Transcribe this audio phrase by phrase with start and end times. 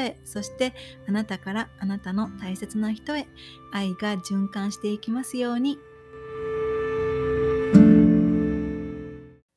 [0.25, 0.73] そして
[1.07, 3.27] あなたからあなたの大切な人へ
[3.71, 5.79] 愛が循環していきますように。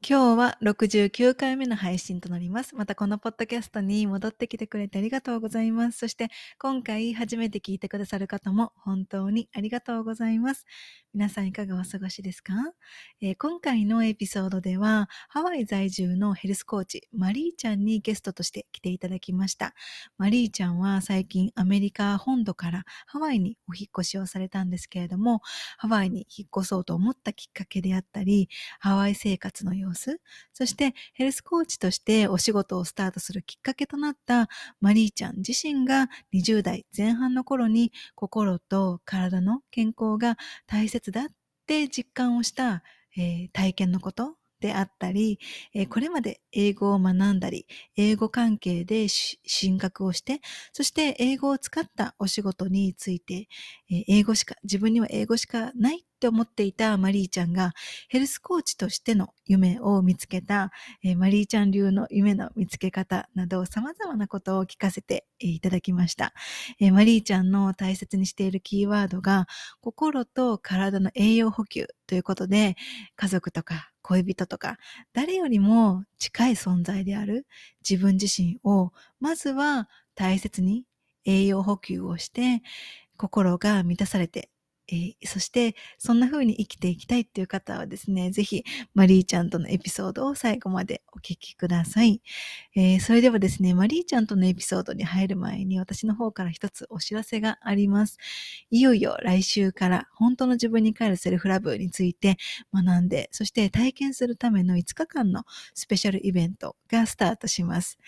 [0.07, 2.77] 今日は69回目の配信となります。
[2.77, 5.99] またこのポッドキャストに戻ってきてくれてありがとうございます。
[6.01, 10.67] そして今回初めて聞いてくださる方も本当にありがとうございます。
[11.15, 12.53] 皆さんいかがお過ごしですか、
[13.23, 19.75] えー、今回のエピソードではハワイ在住のヘルスコーチマリーちゃんにゲストとして来ていただきました。
[20.19, 25.41] マリーちゃんは最近アメリカ本土からハワイにお引越しをされたんですけれども
[25.79, 29.94] ハワイに引っ越そうと思ったきっかけであったりハワイ生活の様子
[30.53, 34.49] そしてヘルスコーチとしてお仕事をスタートするきっかけとなった
[34.81, 41.27] マリーちゃん自身が20代前半の頃に心と体の健康が大切だっ
[41.67, 42.83] て実感をした、
[43.17, 45.39] えー、体験のことであったり、
[45.91, 50.41] これまで英語を学んだり、英語関係で進学をして、
[50.73, 53.49] そして英語を使ったお仕事について、
[54.09, 57.73] 英語しか、自分には英語しかないって思っていたマリーちゃんが
[58.09, 60.71] ヘルスコーチとしての夢を見つけた、
[61.19, 66.33] マリーちゃん流の夢の見つけ方など様々なことを聞かせていただきました、
[66.93, 69.47] マリーちゃんの大切にしているキーワードが
[69.83, 72.77] 心と体の栄養補給ということで
[73.17, 74.77] 家族とか恋人とか
[75.15, 77.47] 誰よりも近い存在である
[77.89, 80.85] 自分自身をまずは大切に
[81.25, 82.63] 栄養補給をして
[83.17, 84.51] 心が満たされて
[84.89, 88.65] えー、そして、そんな風に生きていきたいっていう方はですね、ぜひ、
[88.95, 92.21] マリーちゃんとのエピソードを最後までお聞きください。
[92.77, 98.19] えー、それではですね、マリーちゃんとのエピソードに入る前に、私の方から一つお知らせがあります。
[98.71, 102.37] いよいよ来週から本当の自分に帰るセルフラブについて
[102.73, 107.99] 学んで、そして体験するための5日間のスペシャルイベントがスタートします。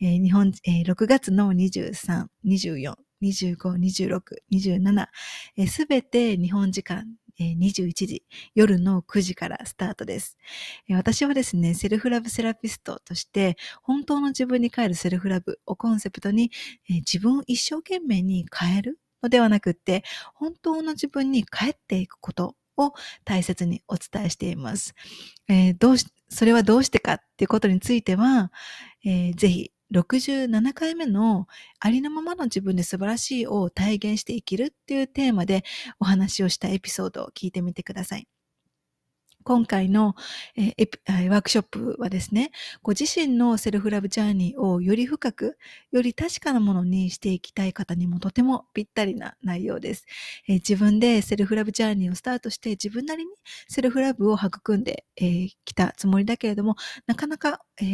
[0.00, 4.20] えー、日本、えー、6月の23、24、25、26、
[4.52, 7.04] 27、すべて日本時間
[7.38, 10.38] 21時、夜の9時からスタートです。
[10.90, 16.50] 私はですね、セルフラブセラピストとして、本当の自分に帰るセルフラブをコンセプトに、
[16.88, 20.02] 自分を一生懸命に変えるのではなくって、
[20.34, 22.92] 本当の自分に帰っていくことを
[23.24, 24.94] 大切にお伝えしています。
[25.48, 28.50] えー、どうし、それはどうしてかっていうことについては、
[29.04, 31.46] えー、ぜひ67回目の
[31.80, 35.64] ありのままの自分で素晴らしいを体現して生きるっていうテーマで
[36.00, 38.26] お話をしたエピソードを聞いてみてください。
[39.46, 40.16] 今回の、
[40.56, 42.50] えー、ワークショップはですね、
[42.82, 45.56] ご自身のセルフラブジャーニーをより深く、
[45.92, 50.04] より確かなものにしていきたい方にもとてもぴったりな内容です。
[50.48, 53.30] え、自分でセルフラブジャーニーをスタートして自分なりに
[53.68, 56.74] セルフラブを育んでき、えー、たつもりだけれども、
[57.06, 57.84] なかなか、え、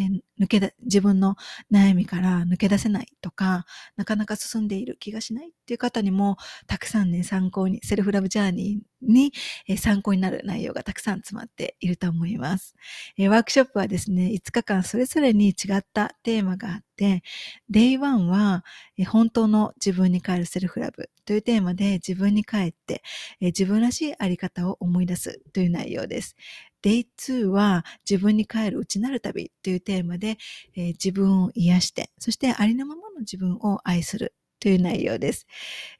[0.40, 1.36] 抜けだ、自分の
[1.70, 9.32] 悩みから抜け出せないとか、なかなか進んでいる気がしないっていう方にも、たくさんね、参考に、セルフラブジャーニーに
[9.76, 12.74] 参考になる内容がたくさん詰まっていると思います。
[13.18, 17.22] ワークショップはですね、5日間それぞれに違ったテーマがあって、
[17.70, 18.64] Day1 は
[19.08, 23.02] 本当の自分に帰るセルフラブというテーマで自分に帰って
[23.40, 26.36] 自分らしいあり方を思い出すという内容です。
[26.82, 30.36] Day2 は自分に帰る内なる旅というテーマで、
[30.76, 35.48] 自分を癒して、そしてありのままの自分を愛するという内容です。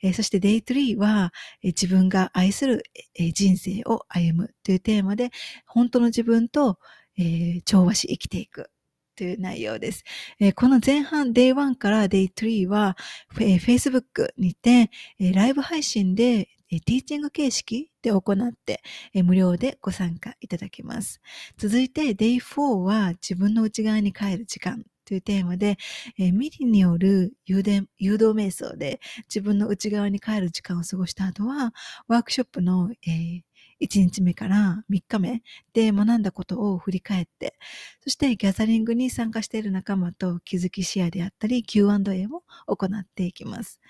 [0.05, 1.32] えー、そして Day3 は、
[1.64, 2.85] えー、自分が愛する、
[3.19, 5.32] えー、人生を歩むというテーマで、
[5.67, 6.79] 本当の自分と、
[7.19, 8.70] え、調和し生きていく
[9.17, 10.05] という内容です。
[10.38, 12.97] え、この前半 Day1 から Day3 は、
[13.41, 18.81] えー、Facebook にて、え、ライブ配信でティーチング形式で行って、
[19.12, 21.20] え無料でご参加いただけます。
[21.58, 25.76] 続いて Day4 は自分の内側に帰る時間というテーマで、
[26.19, 31.75] えー、ミリによる誘導誘導瞑想で自分の内側に帰る時間を過ごした後は、
[32.09, 33.43] ワークショップの、えー、
[33.82, 35.43] 1日目から3日目
[35.75, 37.59] で学んだことを振り返って、
[38.00, 42.43] そしてギャザリングに参加している仲間と気づきシェアであったり Q&A を
[42.75, 43.81] 行っていきます。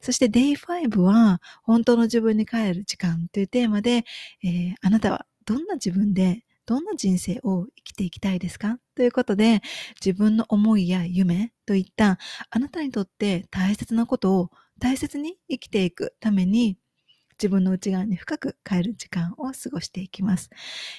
[0.00, 4.06] そして Day5 は本当の自分に帰る時間というテーマで、
[4.42, 8.78] えー、あなたはどんな自分でどんな人生を生きていきたいですか？
[8.94, 9.60] ということで、
[10.00, 12.16] 自分の思いや夢といった
[12.48, 16.76] あなたにとって大切なことを大切に生きていくために
[17.40, 20.50] 自分の内側に深く変える時間を過ごしていきます。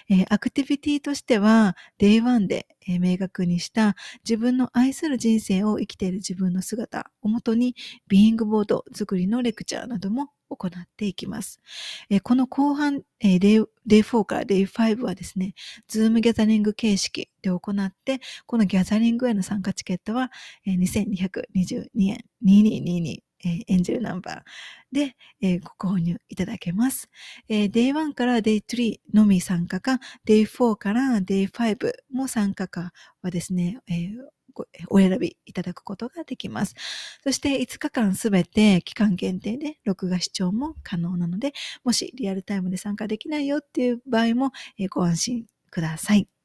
[0.10, 7.76] えー、アクティビティとしては、Day1 で、えー、明確にした自分の愛する人生を生きている自分の姿をもとに、
[8.08, 11.62] ビーイングボード作りのレクチャーなども行っていきます。
[12.10, 15.54] え、この後半、えー、Day, Day 4から Day5 はですね、
[15.88, 20.32] ズームギャザリング形式で行って、このギャザリングへの参加チケットは、
[20.66, 24.42] え、2222円、2222えー、エンジェルナンバー
[24.92, 27.10] で、えー、ご購入いただけます。
[27.50, 34.16] えー、Day1 から Day3 のみ参加か、Day4 から Day5 も参加かはですね、えー
[34.90, 36.76] お選びいただくことができます。
[37.24, 41.54] そして5日間すべて期間限定で録画視聴も可能なので、
[41.84, 44.52] もしリアルタイムで参加できないよっていう場合も、
[44.90, 46.41] ご安心ください。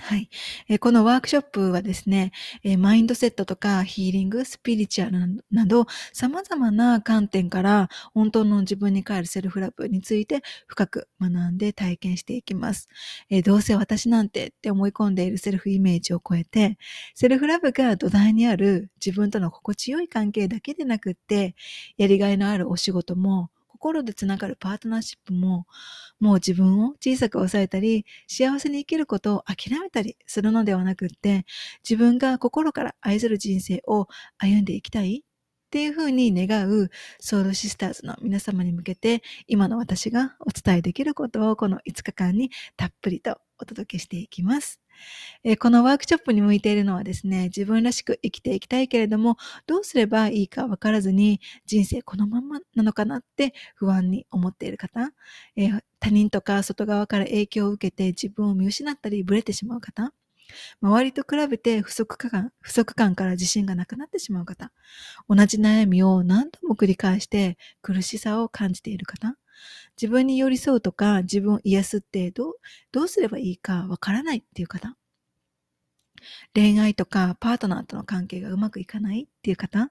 [0.00, 0.30] はい。
[0.68, 2.30] えこのワークショップはですね、
[2.62, 12.88] えマインドセットとかヒーリング、スピリチュアルなど様々な観点から本当の自分に帰るセルフラブについて深く学んで体験していきます。
[13.28, 16.78] えどうせ私なんてって思い込んでいるセルフイメージを超えて、
[17.14, 21.54] セルフラブが土台にある自分との心地よい関係だけでなくって、
[21.96, 25.66] やりがいのあるお仕事も心でつながるパートナーシップも、
[26.18, 31.46] もう自分を小さく抑えたり、幸せに生きることを諦めたりするのではなくって、
[31.88, 36.90] 自分が心から愛する人生を歩んでいきたいっていうふうに願う
[37.20, 44.80] ソウルシスターズの皆様に向けて、今の私がお伝えできることをこの5日間にたっぷりとお届けしていきます。
[45.44, 49.36] え、このワークショップに向いているのはですね、自分らしく生きていきたいけれども、
[49.66, 55.12] どうすればいいかわからずに、人生このままなのかなって不安に思っている方、
[55.56, 60.12] え、他人とか外側から影響を受けて自分を見失ったりブレてしまう方、
[60.82, 64.72] 周りと比べて不足感不足感から自信がなくなってしまう方、
[65.28, 69.36] 同じ悩みを何度も繰り返して苦しさを感じている方、
[70.00, 72.54] 自分に寄り添うとか自分を癒すってどう
[72.92, 74.96] どうすればいいかわからないっていう方。
[76.54, 79.90] 恋愛とかパートナーとの関係がうまくいかないっていう方。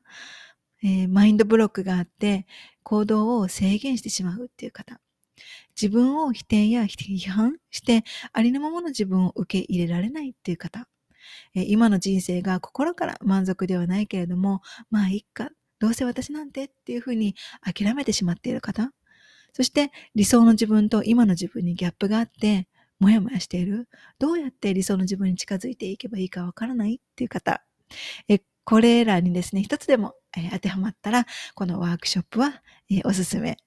[0.83, 2.45] えー、マインドブロックがあって
[2.83, 4.99] 行動を制限してしまうっていう方。
[5.79, 8.03] 自分を否定や批判して
[8.33, 10.87] ありのままの自分を受け入れられないっていう方。
[11.55, 15.49] えー、今の人生が心から満足ではないけれども、まあいっか、
[15.79, 18.91] どうせ私なんてっていうふうに諦めてしまっている方。
[19.53, 22.67] そして理想の自分と今の自分にギャップがあって、
[22.99, 23.87] もやもやしている。
[24.19, 26.95] どうやって理想の自分に近づいていけばいいかわからない？
[26.95, 27.63] っていう方。
[28.27, 32.61] えこれらにですね、一つでも、え当てはまったら、このワークショップは、
[32.91, 33.57] えおすすめ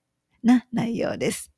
[0.42, 1.52] な内容です。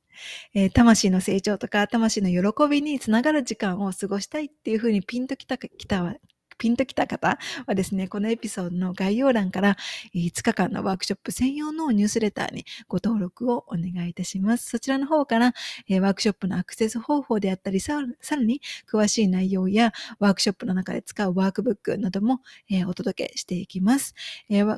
[0.55, 6.17] え、魂の成長とか魂の喜びにつながる時間を過ごしたいっていうふうにピンときた、きた
[6.63, 9.77] ピンときた方はですね、このエピソードの概要欄から
[10.15, 14.71] 5日間のワークショップ専用のニュースレターにご登録をお願いいたします。
[14.71, 22.43] そちらの方から、ワークショップのアクセス方法であったり、さらに詳しい内容やワークショップの中で使うワークブックなども、
[22.87, 24.15] お届けしていきます。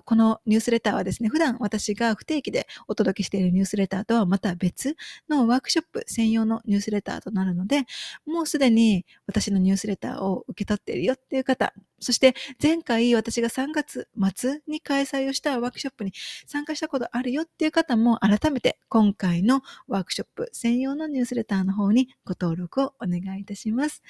[0.06, 4.96] このニュースレターはですね、普段私が不定期でお届けしているニュースレターとはまた別
[5.28, 7.84] のワークショップ専用のニュースレターとなるので、
[8.24, 11.73] もうすでに私のニュースレターを受け取っているよっていう方、
[12.04, 16.12] そして前回私が3月末に開催をしたワークショップに
[16.46, 24.02] 参加したことあるよっていう方も改めて今回のワークショップ専用のニュースレターの方にご登録をお願いいたします。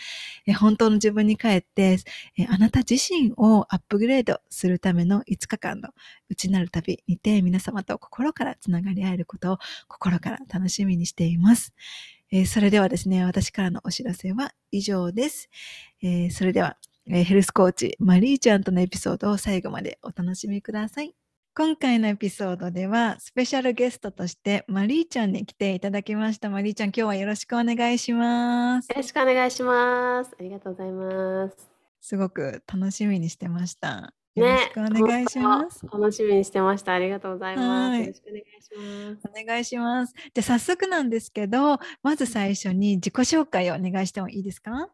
[0.46, 1.98] え本当の自分に帰って
[2.36, 5.90] えあなた自身をアップグレードするための5日間の
[6.28, 11.72] 内なる旅にて皆様と心からつながり合えることを心から楽しみにしています。
[12.32, 15.48] えそれではですね、私からのお知らせは以上です。
[16.02, 16.76] えそれでは
[17.06, 21.14] えヘルスコーチ、マリーちゃんとのエピソードを最後までお楽しみください。
[21.54, 26.48] 今回のエピソードでは、スペシャルゲストとしてマリーちゃんに来ていただきました。
[26.48, 28.88] マリーちゃん、今日はよろしくお願いします。
[28.88, 30.30] よろしくお願いします。
[30.40, 31.70] ありがとうございます。
[32.00, 34.14] すごく楽しみにしてました。
[34.34, 36.94] よろしくお願いします、ね、楽しみにしてました。
[36.94, 38.00] ありがとうございます。
[38.00, 39.42] よろしくお願いします。
[39.42, 40.14] お願いします。
[40.34, 44.88] じゃ早速なんですけど、まず最初に自己紹介をお願いしてもいいですか？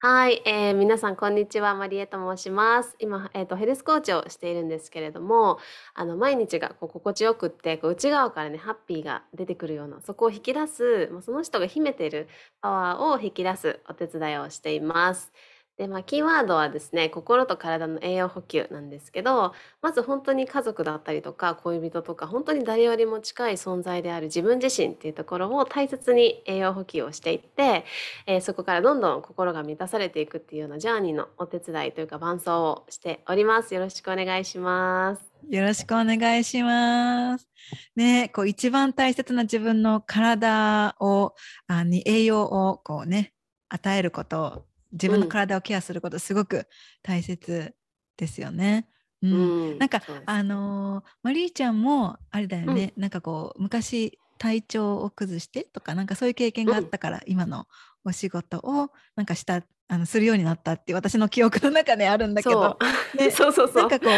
[0.00, 2.94] はい、えー、皆さんこんにちは、マリエと申します。
[3.00, 5.58] 今、えっ、とヘルスコーチをしているんですけれども、
[5.92, 12.28] あの毎日がこう心地よくって、こう内側からねハッピーが出てくるような、そこを引き出す、まあ、その人が秘めている
[12.60, 15.32] パワーを引き出すお手伝いをしています。
[15.78, 27.84] で、まあ、キーワードはですね、心と体の栄養補給なんですけど、まず本当に家族だったりとか、恋人とか、本当に誰よりも近い存在である自分自身っていうところを大切に栄養補給をしていって、
[28.26, 33.74] えーそこからどんどん心が満たされていくっていうようなジャーニーのお手伝いというか伴走をしております。
[33.74, 35.22] よろしくお願いします。
[35.48, 37.46] よろしくお願いします。
[37.94, 41.34] ね、こう一番大切な自分の体を
[41.66, 43.32] あに栄養をこうね
[43.68, 45.28] 与えること、自分のうん。
[45.28, 46.66] 体をケアすることすごく
[47.02, 47.74] 大切
[48.16, 48.88] ですよね。
[49.22, 49.32] うん。
[49.32, 49.78] うん。
[49.78, 57.66] なんかあのーマリーちゃんもあれだよね、なんかこう昔体調を崩してとかなんかそういう経験があったから、今の
[58.04, 62.78] お仕事をなんかしたあのするようになったって私の記憶の中であるんだけど。
[62.80, 63.30] そう、ね。
[63.32, 63.76] そうそうそう。
[63.76, 64.10] なんかこう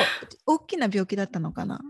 [0.46, 1.80] 大きな病気だったのかな。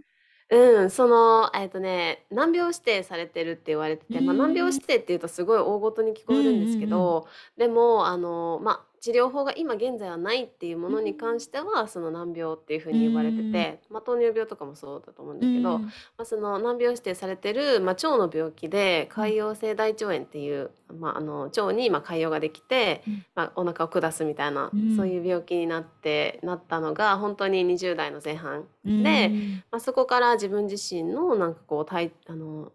[0.51, 15.83] うん、その、えっとね、難病指定されてるって言われてて、ま難病指定っていうとすごい大ごとに聞こえるんですけど、でもあの、まあ、治療法が今現在はないっていうものに関しては、その難病っていうふうに言われてて、まあ、糖尿病とかもそうだと思うんだけど、うん。
[15.85, 23.25] まあ、その難病指定されてる、まあ、腸の病気で潰瘍性大腸炎っていう、まあ、あの腸にまあ潰瘍ができて、うん。
[23.35, 24.97] まあ、お腹を下すみたいな、うん。
[24.97, 29.65] そういう病気になってなったのが本当に20代の前半うんで、うん。
[29.71, 32.71] まあ、そこから自分自身のなんかこう体あの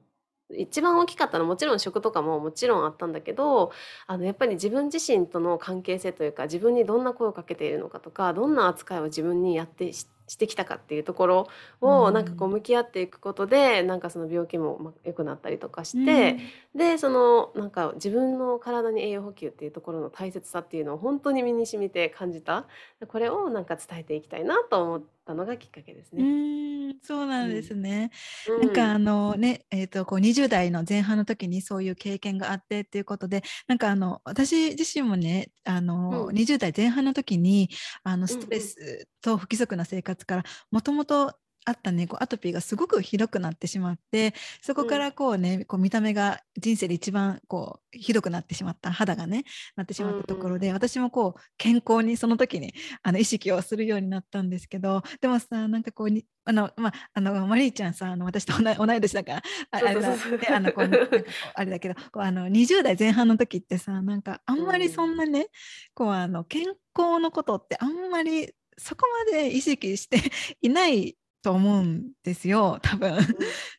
[0.57, 3.71] 一番大きかったのはもちろん食とかももちろんあったんだけど
[4.07, 11.47] あのやっぱり自分自身との関係性というか自分にどんな声をかけているのかとかどんな扱いを自分にやってししてきたかっていうところ
[11.81, 11.89] うん。
[11.89, 16.37] をなんかこう向き合っていくことでなんかその病気もまあ良くなったりとかして、
[16.75, 22.65] でそのなんか自分の体に栄養補給っていうところの大切さっていうのを本当に身に染みて感じた
[23.07, 26.23] これをなんか伝えていきたいなと思ったのがきっかけですうね。
[26.23, 26.97] ーん。
[27.01, 28.11] そうなんですね。
[28.47, 36.35] うなんかあのね、えー、とこう20代の前半の時にそういう経験があってっていうことでなんかあの私自身もねあの、うん。
[36.35, 37.69] 20代前半の時に
[38.03, 38.27] あのうん。
[38.27, 49.43] ストレスと不規則な生活からもともとあったねこうアトピーがすごくひどくなってしまってそこからこうね、こう見た目が人生で一番こうひどくなってしまった肌がね
[49.75, 59.41] なってしまったところで、私もこう健康にその時にあの意識をするようになったんですけどでもさなんかこうにあのまああのマリーちゃんさあの私と同い同い年だから
[59.71, 60.09] あれだ
[60.55, 65.47] あのこうあれだけどこうあの20代前半の時ってさなんかあんまりそんなね、
[65.95, 70.19] こうあの健康のことってあんまりそこまで意識して
[70.61, 73.17] いないと思うんですよ多分。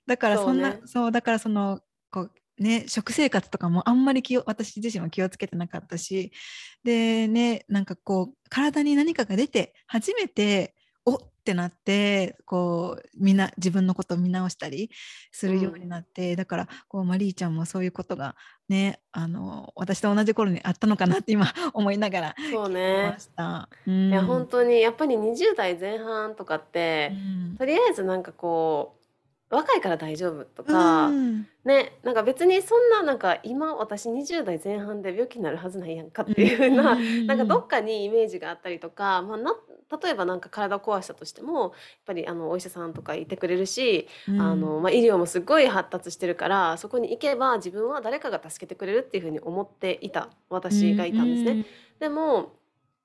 [0.07, 6.33] だからそんなそそう,、ねだからそのこうね食生活とかもあんまり気を私自身は気をつけてなかったし
[6.85, 10.75] でねなんかこう体に何かが出て初めて
[11.05, 14.91] おってなってこうみんな自分のことを見直したり
[15.31, 18.35] するようになって、だからこうマリーちゃんもそういうことが
[18.69, 23.19] ねあの私と同じ頃にあったのかなって今 思いながらそうねま。
[23.19, 23.69] した。
[23.87, 27.15] うんいや本当にやっぱり20代前半とかって、う
[27.53, 29.06] んとりあえずなんかこう
[29.49, 31.47] 若いから大丈夫とか、うん。
[31.65, 39.55] ねなんか別にそんななんか今私20代前半で病気になるはずないやんかっていうふうな、なんかどっかにイメージがあったりとか、まあ、な
[40.03, 41.71] 例えばなんか体を壊したとしてもやっ
[42.07, 44.41] ぱりあのお医者さんとかいてくれるし、うん。
[44.41, 51.67] あのまあ、医療もすごい発達してるからそこに行けば自分は誰かが助けてくれるっていうふうに思っていた私がいたんですね。
[52.01, 52.53] でも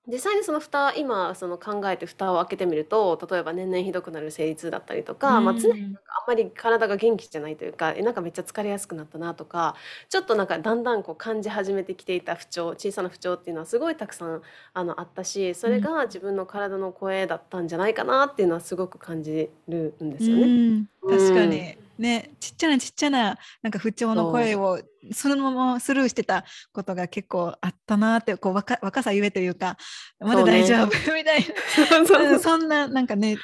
[0.07, 9.75] 実際にその蓋今その考えて蓋を開けてみると例えば年々ひどくなる生理痛だったりとか、まあ、常になんかあんまり体が元気じゃないというかえなんかめっちゃ疲れやすくなったなとか
[10.09, 14.41] ちょっとなんかだんだんこう感じ始めてきていた不調小さな不調っていうのはすごいたくさん
[14.73, 20.43] あのあったしそれが自分の体の声だったんじゃないかなっていうのはすごく感じるんですよね。
[20.43, 20.87] うん。
[21.09, 24.81] 確かんねちっちゃなちっちゃななんか不調の声を
[25.13, 29.77] そのままスルーしてたことが結構あったなってこう若若さゆえというか
[30.19, 31.45] まだ大丈夫、 みたい
[31.89, 33.37] な、うんそんななんかね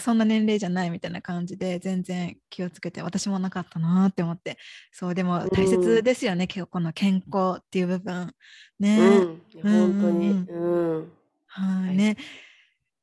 [0.00, 4.58] そんな年齢じゃないみたいな感じで全然気をつけて私もなかったなって思って。
[4.92, 8.32] そうでも大切ですよね、今日この健康っていう部分。
[8.78, 10.96] ね、うん、本当に、うん。
[10.96, 11.12] うん
[11.46, 11.96] はい。
[11.96, 12.16] ね。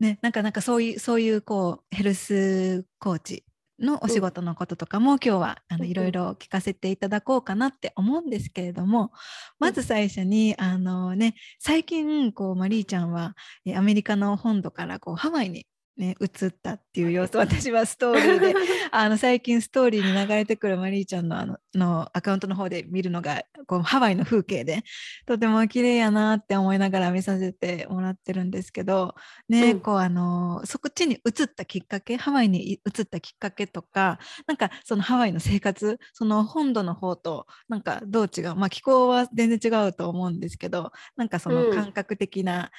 [0.02, 3.44] ね、なんかなんかそういうそういうこうヘルスコーチ
[3.82, 9.12] のお仕事のこととかも、今日はあのいろいろ聞かせていただこうかなって思うんですけれども、
[9.60, 13.36] まず最初にあのね最近こうマリーちゃんは
[13.66, 15.66] えアメリカの本土からこうハワイに
[15.98, 18.56] ね移ったっていう様子私はストーリーで
[18.92, 24.84] あの最近ストーリーに流れてくるマリーちゃんのあののアカウントの方で見るのがこうハワイの風景で
[25.26, 29.16] とても綺麗やなって思いながら見させてもらってるんですけど
[29.48, 42.72] ね、うんこうあのそっちに移ったきっかけハワイに移ったきっかけとかなんかそのハワイの生活その本土の方となんかどう違うまあ気候は全然違うと思うんですけどなんかそのうん感覚的な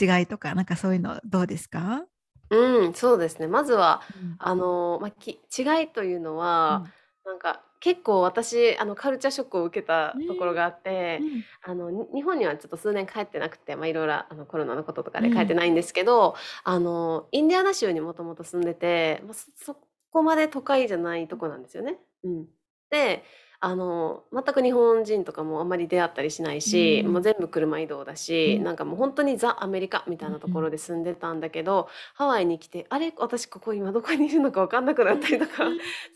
[0.00, 2.04] 違いとか、なんかそういうのどうですか？
[2.50, 3.46] うん、そうですね。
[3.46, 4.38] まずは、うん。
[4.38, 6.92] あの、ま、き違いというのは、うん。
[7.26, 11.44] なんか結構私、あの、カルチャーショックを受けたところね、があって、うん。
[11.62, 15.54] あの、に日本にはちょっと数年帰ってなくて、ま、いろいろ、あの、コロナのこととかで帰ってうん。
[15.54, 19.76] ないんですけど、あの、インディアナ州にもともと住んでて、ま、そそ
[20.10, 21.98] こまで都会じゃないとこなんですよね。
[22.24, 22.46] うん。
[22.90, 23.24] で、
[23.60, 27.22] あの、全く日本人とかもあんまり出会ったりしないうし、もうん。
[27.22, 28.62] 全部車移動だし、うん。
[28.62, 30.58] なんかもうほんとにザ・アメリカみたいなとうん。
[30.58, 35.74] ころで住んでたんだけど、ハワイに来て、あれ、私ここ今どこにいるのか分かんなくなったりとか、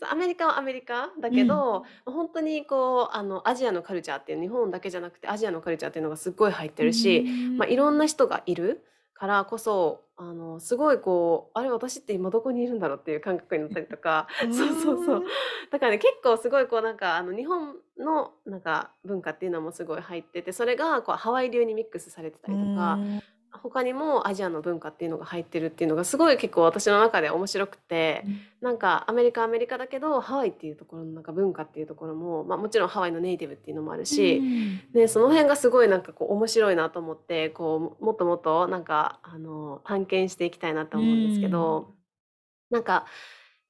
[0.09, 1.35] アメリカはアメリカだうん。
[1.35, 7.25] けど、ま、ほんとにこう、あの、アジアのカルチャーっていう日本だけじゃなくてアジアのカルチャーっていうのがすっごい入ってるし、
[7.57, 7.97] ま、いろんん。
[7.97, 15.23] な人がいるからこそ、あの、すごいこう、あれ、私って今どこにいるんだろうっていう感覚になったりとか、う そうそうそう。
[15.71, 22.97] だからね、結構すごいこうなんか、あの、日本のなんか文化っていうのもすごい入ってて、それがこうハワイ流にミックスされてたうりとか。
[23.59, 28.41] 他にもアジアの文化っていうのが入ってるっていうのがすごい結構私の中で面白くて、うん。
[28.61, 34.91] なんかアメリカはアメリカだけど、ハワイっていうところのなんか文化っていうところも、ま、もちろんハワイのネイティブっていうのもあるうし、ーん。
[34.93, 41.51] で、その辺がすごいなんかこう面白いなと思って、こう、もっともっとなんか、あの、探検していきたいなとう思うんですけーん。
[41.51, 41.93] ど、
[42.69, 43.05] なんか、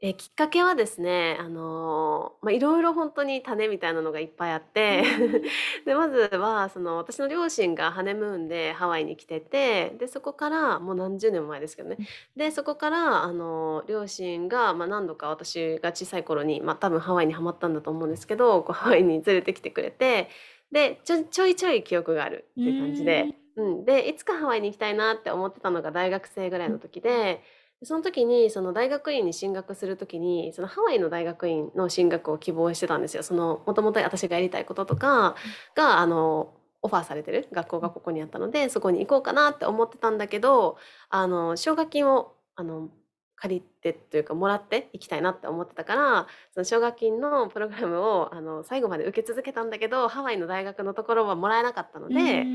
[0.05, 5.03] え、きっかけはですね、あの、ま、いろいろほんとに種みたいなのがいっぱいあって、ん。
[5.85, 11.95] で、まずはその私の両親がハネムーンでハワイに来てて、で、そこからもう何十年も前ですけどね。
[11.99, 12.05] うん。
[12.35, 20.27] で、そこからあの、両親が、ま、何度か私が小さい頃に、ま、多分ハワイにはまったんだと思うんですけど、こうハワイに連れてきてくれて、
[20.73, 23.05] で、ちょちょいちょい記憶があるうっていう感じーん。
[23.05, 26.73] で、うん、で、いつかハワイに行きたいなって思ってたのが大学生ぐらいうん。
[26.73, 27.41] の時で、
[27.85, 33.23] その時にその大学院に進学する時に、そのハワイの大学院の進学を希望してたんですよ。
[33.23, 35.57] その、もともと私がやりたいこととかうん。
[35.75, 37.81] が、あの、オファーされてる学校うん。
[37.81, 40.77] がここにあったので、そこに行こうかなって思ってたんだけど、
[41.09, 42.89] あの、奨学金を、あの、
[43.35, 52.53] 借りてというか、もらって行きたいなって思ってたから、その奨学金のプログラムを、あの、最後まで受け続けたんだけど、ハワイの大学のところはもらえなかったのうで。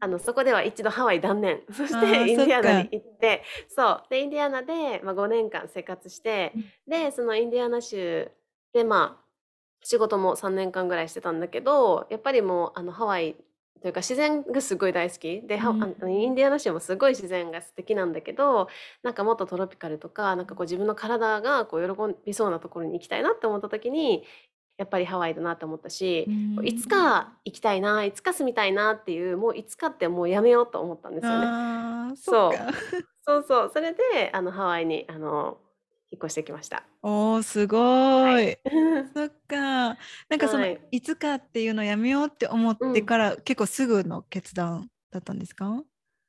[0.00, 1.62] あの、そこでは一度ハワイ断念。
[1.72, 2.90] そしああ、てインディアナに。
[2.90, 6.72] 行ってそう、で、インディアナで、ま、5年間生活して、うん。
[6.86, 8.30] で、そのインディアナ州
[8.72, 9.26] で、まあ、
[9.82, 13.36] 仕事も3年間ぐらいしてたんだけど、やっぱりもう、あの、ハワイ
[13.82, 15.42] というか自然がすごい大好き。
[15.42, 16.36] で、うーハあの、インん。
[16.36, 18.68] ディアナ州もすごい自然が素敵なんだけど、
[19.02, 24.24] なんかもっとトロピカルとか、なんかこう自分の体がこう喜びそうなところに行きたいなって思った時に、
[24.78, 26.86] やっぱりハワイだなって思ったし、うーこういつん。
[26.86, 31.54] か行きたいな、いつか住みたいなっていう、もういつかってもうやめようと思ったんですよね。
[32.14, 32.74] そう。
[33.22, 33.70] そうそう。
[33.74, 35.60] それで、あの、ハワイに、あの、
[36.12, 36.86] 引っ越してきました。
[37.02, 37.66] おお、す
[38.22, 38.36] はい。
[38.36, 38.56] ごい。
[39.14, 39.56] そっか。
[40.28, 40.86] なんかその、はい。
[40.90, 42.92] いつかっていうのやめようって思っうん。
[42.92, 45.84] てから、結構すぐの決断だったんですか？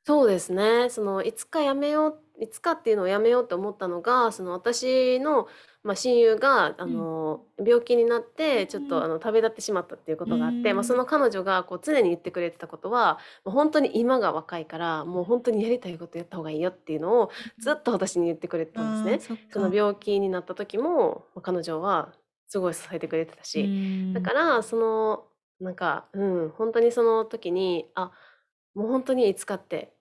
[0.05, 0.89] そうですね。
[0.89, 5.47] そのいつか辞めよういつかっていうのを辞めようと思ったのが、その私の、
[5.87, 7.07] ま、親友があうん。
[7.07, 8.21] の、病気になっ
[8.53, 9.05] うて、ちょっとん。
[9.05, 10.97] あの、旅立ってしまったっていうこうとがあって、ま、そーん。
[10.97, 17.51] の彼女がこう常に言ってくれてたことは、もうほんとに今が若いから、もうほんとにやりたいことやった方がいいよっていうのをうん。
[17.59, 19.23] ずっと私に言ってくれてたんですああ、ね。
[19.49, 19.73] そのか。
[19.73, 22.13] 病気になった時も、ま、彼女は
[22.49, 23.73] すごい支えてくれてたうし、
[24.13, 24.21] だ。
[24.21, 25.27] からその、
[25.59, 28.11] なんか、うん、ほんとにその時に、あ、
[28.75, 29.96] もうほんとにいつかって、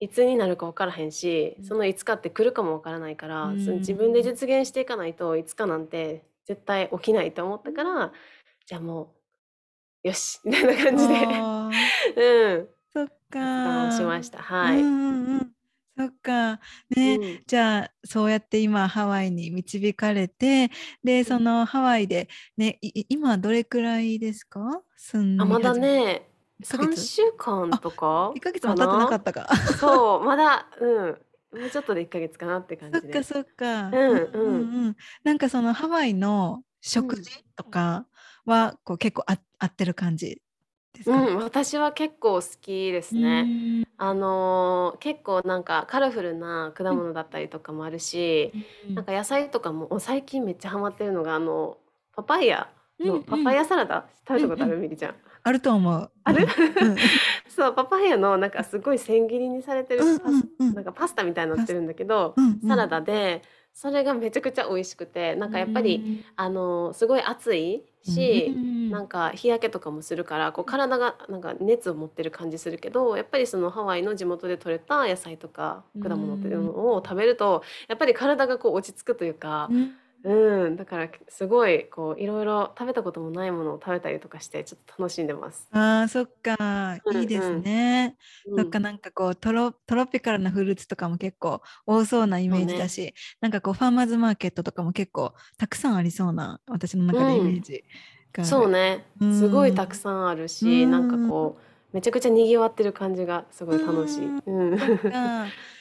[0.00, 1.64] いつになるか分からへんし、うん。
[1.64, 4.22] そのいつかって来るかも分からないかうら、その自分で。
[4.22, 7.72] 実現していかないといつかなんて絶対起きないと思っうん。
[7.72, 8.12] たから、
[8.66, 9.16] じゃあも
[10.04, 11.16] う、よし、 みたいな感じで。
[12.16, 13.08] うん、そっ
[13.40, 14.04] 決断をしか。
[14.04, 14.40] ました。
[14.60, 14.90] うんはい。
[15.30, 15.52] うんうん。
[15.96, 16.60] そっか。
[16.96, 17.44] ね、うん。
[17.46, 20.70] じゃあ、そうやって今ハワイに導かれて、
[21.04, 21.34] で、うん。
[21.34, 24.82] そのハワイでね、今どれくらいですか？
[24.96, 26.27] 住あ、まだね、
[26.62, 27.02] さんいっかげつ？
[27.02, 29.16] しゅうかんあ、とか1ヶ月も経ってなか。
[29.16, 29.48] ったか。
[29.78, 30.86] そう、まだ、う
[31.56, 32.98] ん、もうちょっとで1ヶ月かなって感じ。
[33.02, 33.88] そっかそっか。
[33.92, 34.72] うんうんうん。
[34.72, 34.96] うんうん。
[35.24, 37.16] なんかそのハワイのうん。
[37.16, 38.06] 食事とか
[38.46, 40.40] は、こう結構あ合ってる感じ
[40.92, 41.20] ですか？
[41.20, 43.48] うん、私は結構好きでうすね。
[43.48, 43.88] ーん。
[43.96, 47.02] あの、結構なんかカラフルな果うん。
[47.02, 48.94] 物だったりとかもあるし、うーん。
[48.94, 51.78] なんか野菜とかも、お最近めっちゃハマってるのが、あの、
[52.14, 53.14] パパイヤうんうん。
[53.16, 54.74] のパパイヤサラダ、食べたことあうんうん。
[54.74, 54.78] る？
[54.78, 55.14] みりちゃん。
[55.48, 56.10] あると思う。
[56.24, 56.46] ある？
[57.48, 60.74] そう、パパイヤのなんかすごい千切りにされてるうんパスうんうん。
[60.74, 62.88] なんかパスタみたいになってるんだけど、うんうサラん。
[62.88, 66.04] ダで、それがめちゃくちゃ美味しくて、なうんかやっぱり。
[66.36, 69.04] あの、すごい暑いし、なん。
[69.04, 70.72] んか日焼けとかもするから、こううん。
[70.72, 76.66] 体がなんか熱を持ってる感じするけど、やっぱりそのハワイの地元で採れた野菜とか果物っていうん。
[76.66, 79.98] のを食べると、やっぱり体がこう落ち着くというか、うん。
[80.24, 85.68] うん、だからすごいこういろいろ食べたこともないものを食べたりとかしてちょっと楽しんでます。
[85.70, 86.56] ああ、そっか、
[87.04, 87.62] うんいいですうん。
[87.62, 88.16] ね。
[88.46, 88.56] うん。
[88.56, 97.84] そっか、なんかこうトロ、トロピカルなフルーツとかも結構多そうなイメージだし、なんかこうファーマーズマーケットとかも結構たくさんありそうな私の中でイメージ
[98.32, 98.44] が。
[98.44, 98.50] ある。
[98.50, 99.04] そうね。
[99.20, 99.32] うん。
[99.32, 100.90] すごいたくさんあるし、うん。
[100.90, 104.34] なんかこうめちゃくちゃ賑わってる感じがすごい楽しい。
[104.46, 104.78] うん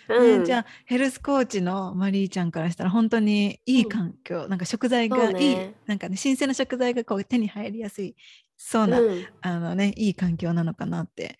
[0.10, 0.40] うん。
[0.40, 5.76] ね、じゃあヘルスコーチのマリーちゃんからしたら本当にいい環境、なんか食材がいい、ね。
[5.86, 8.16] なんかね新鮮な食材がこう手に入りやすい
[8.58, 9.26] そうな、うん。
[9.42, 11.38] あのねいい環境なのかなって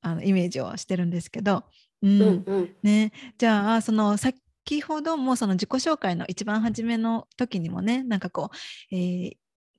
[0.00, 1.64] あのイメージをしてるんですけど、
[2.02, 2.22] うん。
[2.22, 2.76] うんうん。
[2.82, 4.40] ね、じゃあその先
[4.82, 9.36] ほどもその自己紹介の一番初めの時にもねなんかこう,、えー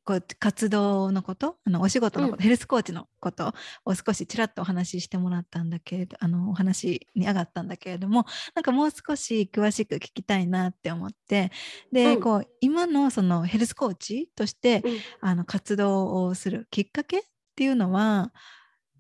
[0.10, 2.42] こう活動のことあのお仕事のこと、うん。
[2.42, 3.54] ヘルスコーチのこと
[3.86, 11.52] を少しちらっとお話ししてもらったんだけれどあのお話に上がったんだけれどもなんかもう少し詳しく聞きたいなって思って
[11.92, 12.22] で、うん。
[12.22, 14.98] こう今のそのヘルスコーチとしてうん。
[15.22, 17.22] あの活動をするきっかけっ
[17.56, 18.34] ていうのは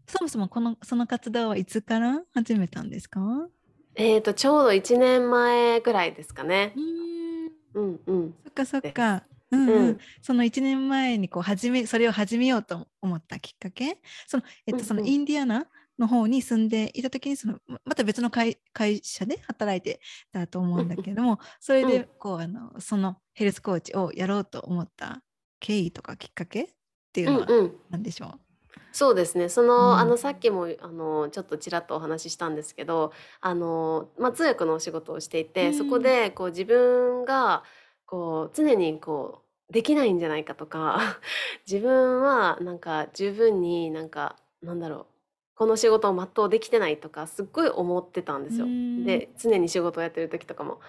[0.07, 3.19] そもそもこのその活動はいつから始めたんですか？
[3.95, 6.73] えーとちょうど1年前ぐらいですかね。
[6.75, 6.79] う。
[6.79, 7.51] ーん。
[7.73, 8.35] うんうん。
[8.43, 9.23] そっかそっか。
[9.51, 9.87] うんうん。
[9.87, 9.97] うん。
[10.21, 13.97] その1年前にこう始めそれを始めようと思ったきっかけ？
[14.27, 15.07] その,、えっと、そのうん。
[15.07, 19.99] うんインディアナの方に住んでいた時にそのままた別の会会社で働いて
[20.31, 25.21] たと思うんだけれどもそれでこうあのそのヘルスコーチをやろうと思った
[25.59, 26.67] 経緯とかきっかけっ
[27.11, 27.75] ていうのはうんうん。
[27.89, 28.39] 何でしょう、
[28.91, 29.49] そうですね。
[29.49, 29.99] その、うん。
[29.99, 35.73] あのさっきもあのちょっとちらっとお話ししたんですけど、あのまあ通訳のお仕事をしていて、うん。
[35.73, 37.63] そこでこう自分が
[38.09, 40.99] こう常にこうできないんじゃないかとか、
[41.69, 45.05] 自分はなんか十分になんかなんだろう。
[45.53, 48.65] この仕事を全うできてないとかすっごい思ってたんですよ。
[48.65, 50.79] うんで常に仕事をやってる時とかも。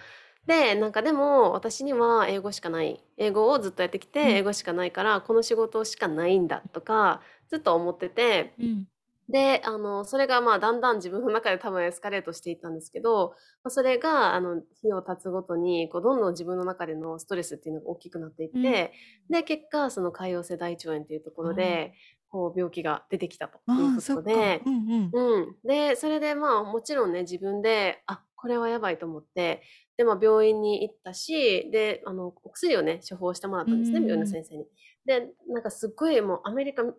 [0.46, 8.88] でなんかでも私には英語しかない英語をずっとやってきて、うん英語しかないからこの仕事しかないんだとかずっと思っててうん
[9.30, 18.92] であのそれがまあだんだん自分の中で多分エスカレートしていったんですけど、まあ、それがあの日を経つごとにこうどんどん自分の中でのストレスっていうのが大きくなっていって、
[19.28, 19.34] うん。
[19.34, 21.92] で結果その潰瘍性大腸炎っていうところで
[22.28, 24.62] こう病気が出てきたといあうことで。
[24.64, 25.36] うんうん。
[25.38, 29.62] うん、でそれでまあもちろんね自分であこれはやばいと思って
[29.96, 34.04] で、まあ、病院に行ったしであのお薬をね処方してもらったんですねうん。
[34.04, 34.66] 病院の先生に。
[35.06, 36.94] でなんかすっごいもうアメリカカナ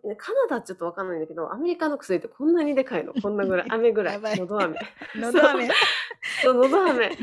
[0.48, 3.14] ダはちょっとわかんないんだけどアメリカの薬ってこんなにでかいの？
[3.22, 4.20] こんなぐらい飴ぐらい。
[4.20, 4.78] のど飴
[5.16, 5.68] のど飴
[6.42, 7.16] そうのど飴で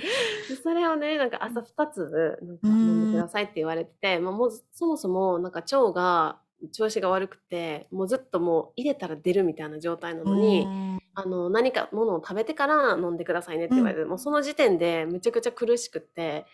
[0.61, 6.39] それをねなんか朝2つなんか飲んでくださいって言われてて、まあ、もうそもそもなんか腸が
[6.71, 10.61] 調子が悪くてもうずっともう入れたら出るみたいな状態なのに。
[10.61, 10.99] うん。
[11.15, 16.45] あの何かものを食べてから飲んでくださいねって言われて、もうその時点でめちゃくちゃ苦しくって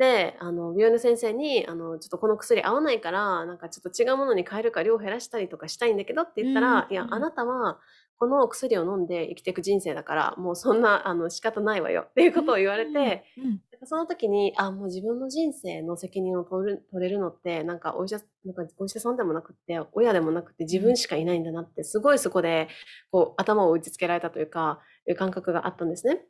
[0.00, 7.78] であの病院の先生にあの「ちょっとこの薬合わないからなんかちょっと違うものに変えるか量を減らしたりとかしたいんだけど」って言ったら「うんいやあなたは
[8.16, 22.68] この薬を飲んで生きていく人生だからもうそんなあの仕方ないわよ」っていうことを言われて、うんその時にあもう自分の人生の責任を取る取れるのってなんかお医者なんかお医者さんでもなくって親でもなくて自分しかいないんだなってすごいそこで
[23.10, 26.26] こう頭を打ちつけられたというかいう感覚があったんですね。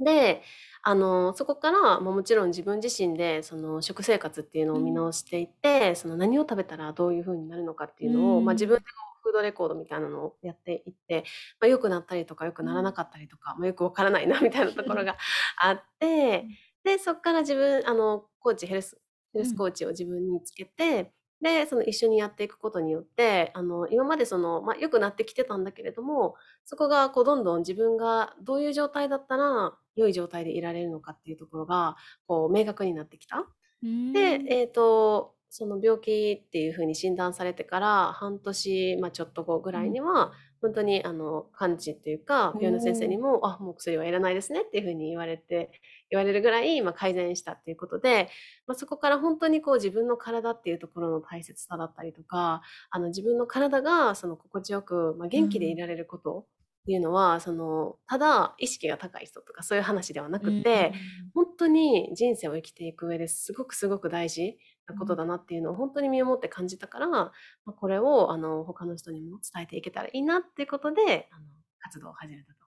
[0.00, 0.42] で
[0.82, 8.84] あのそこからももちろん自分自身でその食生活っていうのを見直していって、その何を食べたらどういう風になるのかっていうのを、うんまあ、自分で
[9.22, 11.24] フードレコードみたいなのをやっていって、
[11.60, 15.16] まあ、良くなったりとか良くならなかったりとか、まあ、よくわからないなみたいなところが
[15.60, 16.46] あって
[16.84, 18.98] でそこから自分あのコーチヘルス
[19.32, 31.96] ヘルスコーチを自分につけて、でその一緒にやっていくことによってあの今までその、まあ、良くなってきてたんだけれどもそこがこうどんどん自分がどういう状態だったら良い状態でいられるのかっていうところが
[32.26, 33.46] こう明確になってきた。
[33.82, 45.70] うんで、えー、とその病気っていうふうに診断されてから半年、まあ、ちょっと後ぐらいには、本当にあの完治っていうか病院の先生にも「あもう薬はいらないですね」っていうふうに言われて
[46.10, 48.28] 言われるぐらい、まあ、改善したっていうことで、
[48.66, 56.46] まあ、そこから本当にこう自分の体っていうところの大切さだったりとかあの自分の体がその心地よく、まあ、元気でいられること
[56.82, 60.94] っていうのは、そのただ意識が高い人とかそういう話ではなくて、
[61.34, 64.56] 本当に人生を生きていく上ですごくすごく大事
[64.88, 67.32] なことだなっていうのを本当に身をもって感じたから、ま
[67.66, 71.46] あ、これをあの他の人にも伝えていけたらいいなっていうことであの
[71.80, 72.58] 活動を始めたと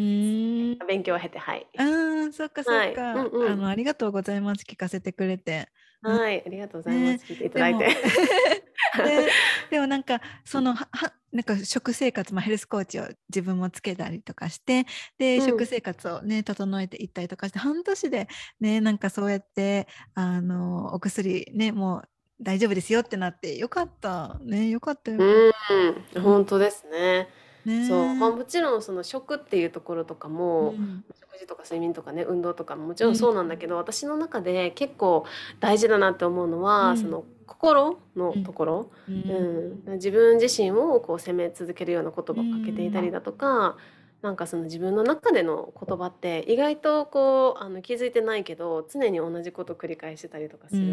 [0.00, 0.74] いう。
[0.76, 0.86] ん。
[0.86, 1.66] 勉強を経てはい。
[1.78, 3.26] あーそっかそっか、はい。
[3.26, 3.52] うんうん。
[3.52, 4.64] あのありがとうございます。
[4.68, 5.68] 聞かせてくれて。
[6.02, 7.24] はい、ありがとうございます。
[7.26, 7.86] 聞いていただいて。
[7.86, 8.00] でも。
[9.04, 9.28] で
[9.70, 14.86] でもなんかそのははなんか食生活、まあ、ヘルスコーチを自分もつけたりとかして
[15.18, 15.46] で、うん。
[15.46, 18.28] 食生活をね整えていったりとかして半年で
[18.60, 22.08] ねなんかそうやってあのお薬ねもう
[22.42, 24.68] 大丈夫ですよってなってよかったね。
[24.70, 25.18] よかったよ。
[25.18, 27.28] うん、た本当ですね。
[27.64, 27.84] ね。
[27.86, 31.04] そう、まあ、もちろんその食っていうところとかうも、ん。
[31.20, 33.16] 食事とか睡眠とかね運動とかももちうんろん。
[33.16, 35.24] そうなんだけど、私の中で結構
[35.60, 36.96] 大事だなって思うのは、うん。
[36.96, 39.90] その心のところ、ううん。
[39.90, 43.76] ん自分自身をこう責め続けるような言葉をかけていたりだとか、
[44.22, 50.84] なんかその自分の中での言葉って意外とこうあの気づいてないけど常に同じことを繰り返してたりとかすうる。
[50.86, 50.90] ん。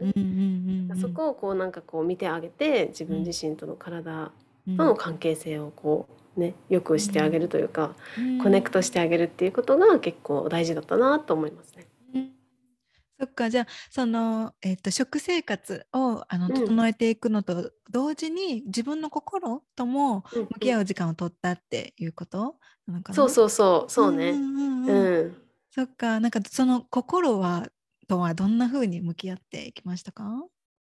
[0.00, 0.12] うん。
[0.16, 0.90] うん。
[0.90, 0.96] うん。
[0.96, 4.30] そこをこうなんかこう見てあげて自分自身との体
[4.66, 4.76] うん。
[4.76, 8.38] との関係性をこうね良くしてあげるというか、うん。
[8.38, 11.86] コネクトしてあげるっていうことが結構大事だったなと思いますね。
[13.22, 16.72] うんそっかじゃあその、えっと食生活をあのうん。
[16.72, 24.42] 整えていくのと同時に自分の心ともうん向き合う時間を取ったっていうことなのかなそうそうそうそうね。
[24.42, 25.42] んうんうんううんん。
[25.70, 27.68] そっかなんかその心は
[28.08, 30.24] とはどんな風に向き合っていきましたか？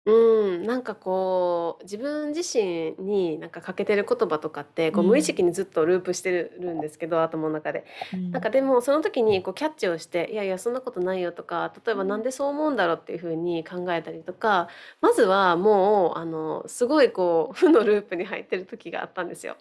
[0.06, 0.12] う
[0.58, 7.84] ん、なんかこう自分自身になんかかけてる言葉とかってこううん無意識にずっとループしてるんですけど、頭の中で。
[8.14, 14.68] うんなんかでもその時にこうキャッチをして「いやいやそんなことないよ」とか例えば「なんでそう思うんだろう」っていうふうに考えたりとか
[15.00, 19.56] まずはもうあのすごいこう負のループに入ってる時があったんですよ。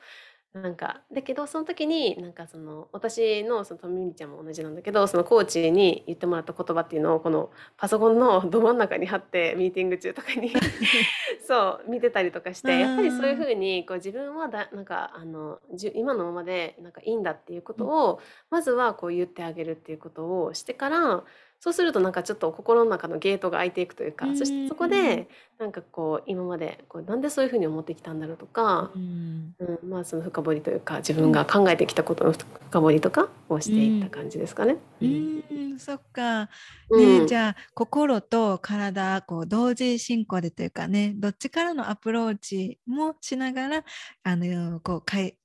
[0.56, 10.54] なんかだけどその時になんかその私のそのとみみちゃんも同じなんだけどそのコーチに言ってもらった言葉っていうのをこのパソコンの ど真ん中に貼ってミーティング中とかに
[11.46, 21.26] そう見てたりとかしてやっぱりそういうふうにこう自分はだなんかあのじゅ今のままでなんかいいんだっていうことをまずはこう言ってあげるっていうことをしてから
[21.65, 29.56] そうするとなんかちょっと心の中のゲートが開いていくというか、うんそしてそこでなんかこう今までこうなんでそういうふうに思ってきたんだろうとか、うん。
[29.58, 34.78] うん、まあその深掘りというか自分が考えてきたことの深掘りとかをしていった感じですかね。
[35.01, 36.49] ううんんそっか。
[36.91, 37.21] うん。
[37.21, 43.84] ね、じゃあ心と体こう同時進行でというかねどっちからのアプローチもしながら
[44.21, 45.36] あのこうかい、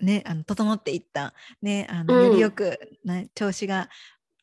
[0.00, 2.26] ね、あの整っていった、ね、あのうん。
[2.26, 3.88] よりよく、ね、調子が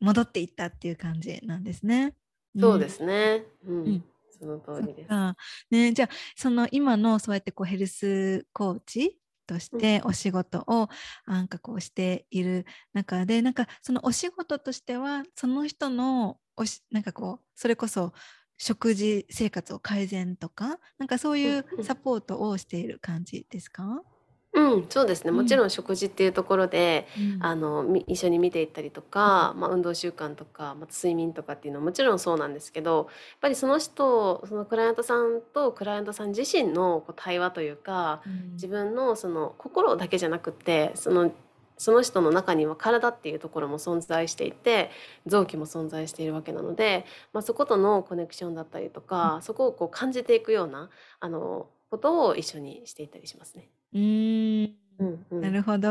[0.02, 2.16] 戻っていったっていう感じなんですね。
[2.60, 3.46] そうですね。
[3.66, 4.04] うん、うん
[4.42, 5.14] その通りです。
[5.14, 5.36] あ
[5.70, 10.90] ね、じゃあその今のそうやってこうヘルスコーチとしてお仕事を
[11.28, 18.14] なんかこうしている中でなんかそのお仕事としてはその人のおしなんかこうそれこそ
[18.58, 24.04] 食事生活を改善とかなんかそういううんうんサポートをしている感じですか、
[24.54, 25.30] うん、そうですね。
[25.30, 25.38] うん。
[25.38, 27.46] もちろん食事っていうところで、うん。
[27.46, 33.06] あのみ一緒に見ていったりとか、まあ、運動習慣とか、また睡眠とかっていうのはもちろんそうなんですけどやっ
[33.40, 38.52] ぱりその人そのクライアントさんとクライアントさん自身のこう対話というかうん。
[38.54, 41.32] 自分のその心だけじゃなくってその
[41.78, 44.92] その人の中には体っていうところも存在していて
[45.26, 53.68] 臓器も存在しているわけなので、まあ、そことのコネクションだったりとか、そこをこう感じていくようなあのことを一緒にしていったりしますね。
[53.94, 54.02] うーん
[55.52, 55.90] るほど。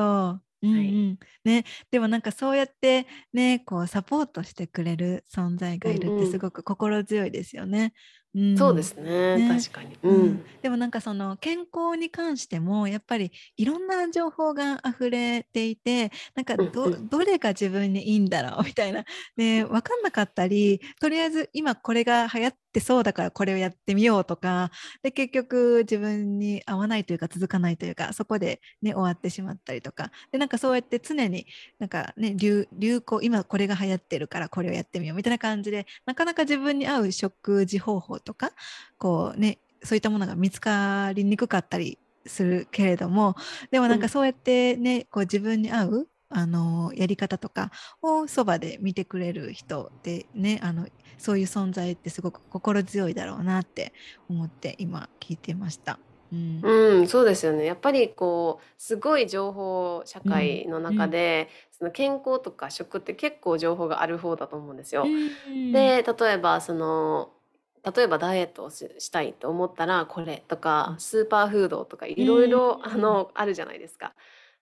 [0.63, 1.01] うんうんはい
[1.45, 7.95] ね、でもなんかそうやってねこうサポートしてくれる存在がいるってすごく心強いですよね。
[8.35, 9.37] うん、そうですね。
[9.37, 9.61] ね。
[9.61, 9.97] 確かに。
[10.03, 10.27] ううん。
[10.29, 17.09] んでもなんかその健康に関してもやっぱりいろんな情報が溢れていてなんかど,、うんうん。
[17.09, 19.05] どれが自分にいいんだろうみたいな、
[19.37, 24.71] ね、分かんなかったりとりあえず今これが流行ってそうだからこれをやってみようとか
[25.03, 30.13] で結局自分に合わないというか続かないというかそこで、ね、終わってしまったりとか。
[30.31, 31.47] でなんかそうやって常に
[31.79, 38.53] なんか、ね、流流行今これが流行ってるからこれをやってみようみたいな感じでなかなか自分に合う食事方法とか
[38.99, 43.35] こうねそういったものが見つかりにくかったりするけれども
[43.71, 50.87] でもなんうんかそうやってね、こう自分に合うあのやり方とかをそばで見てくれる人ってねあの
[51.19, 53.93] そういう存在ってすごく心強いだろうなって
[54.29, 55.99] 思って今聞いてました。
[56.33, 57.65] うんうん、そうですよね。
[57.65, 65.05] やっぱりこうすごい情報社会の中で、その健康とか食って結構情報がある方だと思うんですよ。
[65.05, 67.33] うんで例えばその
[67.95, 73.27] 例えばダイエットをししたいと思ったらこれとかスーパーフードとかいろいろうん。
[73.35, 74.15] あるじゃないですか。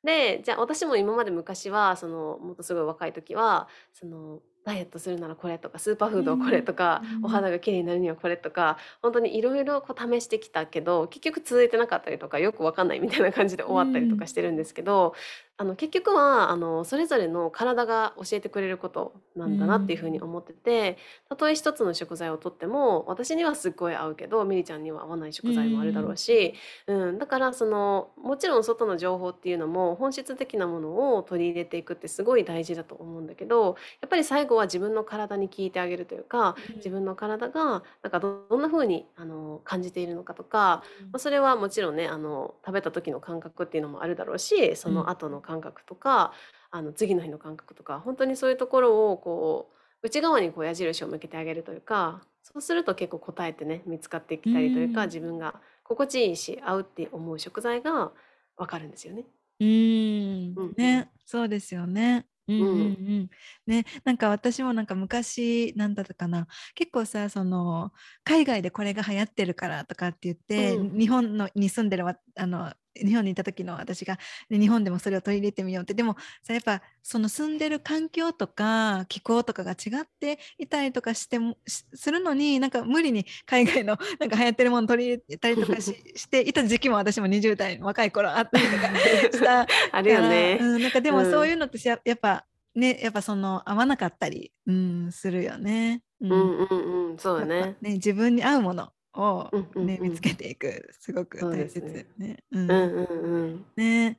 [0.05, 7.25] でじゃあ私も今まで昔はそのもっとすごい若い時はそのダイエットするならこれとかスーパーフードはこれとか、うん。
[7.25, 15.15] お肌が綺麗になるにはこれとか本当にいろいろ試してきたけど結局続いてなかったりとかよくわかんないみたいな感じで終わったりとかしてるんですけど、
[15.61, 20.23] あの結局はあのそれぞれの体が教えてくれることなうんだなっていうふうにん。
[20.23, 26.17] 思っててたとえ一つの食材をとっても私にはすっごい合うけどミリちゃんには合わないう食材もあるだろうん。
[26.17, 26.55] し、
[26.87, 44.93] うん、だからそのもちろん外の情報っていうのも本質的なものを取り入れていくってすごい大事だと思うんだけどやっぱり最後は自分の体に聞いてあげるというか自分の体がなんかどんな風にあの感じているのかとかまあ、それはもちろんね、あの、食べた時の感覚っていうのもあるだろうし、そうん。
[44.93, 46.33] の後の感覚とか、
[46.71, 55.09] あの、次の日の感覚とか、本当にそういうところをこう、内側にこう矢印を向けてあげるというか、そうすると結構答えってね、見つかってきうたりというか、ん。
[55.09, 58.13] 自分が心地いいし、合うって思う食材が
[58.57, 59.25] 分かるんですよね。
[59.61, 61.03] うーん、うんうん。
[61.03, 62.27] ね、そうですよね。
[62.49, 62.99] うんうんううん。
[63.25, 63.31] ん。
[63.67, 67.93] ね、なんか私もなんか昔なんだったかな、結構さ、その
[68.25, 70.95] 海外でこれが流行ってるからとかって言って、うん。
[70.97, 74.19] 日本のに住んでるわあの日本にいた時の私が、
[74.51, 88.89] ね、日本でもそれを取り入れてみようって、でもさ、やっぱその住んでる環境とか気候とかが違っていたりとかしてもしするのに、なんか無理に海外の なんか流行ってるもの取り入れたりとかし していた時期も私も20代の若い頃あったりとか
[89.33, 90.59] したあるよね。
[90.61, 91.31] うん、なんかでもうん。
[91.31, 96.03] そういうのってややっぱね、やっぱその合わなかったり、うん、するよね。
[96.21, 96.33] うん。
[96.33, 97.77] うんうんうん、そうだね。
[97.81, 100.11] ね、自分に合うものをうんうんね、うん。
[100.11, 101.69] 見つけていく、すごく大。
[101.69, 102.39] 切ね。
[102.53, 102.71] うん。
[102.71, 103.67] うんうんうん。
[103.77, 104.19] ね、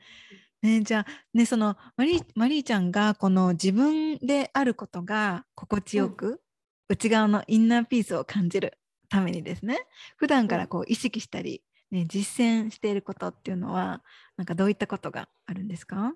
[0.61, 6.05] ね、じゃあ、ね、そのマリーマリーちゃんがこの自分であることが心地うん。
[6.05, 6.41] よく、
[6.89, 8.77] 内側のインナーピースを感じる
[9.09, 9.77] ためにですね、
[10.17, 10.47] 普段うん。
[10.49, 14.03] からこう意識したり、ね、実践していることっていうのは、
[14.37, 16.13] なんかどういったことがあるんですか？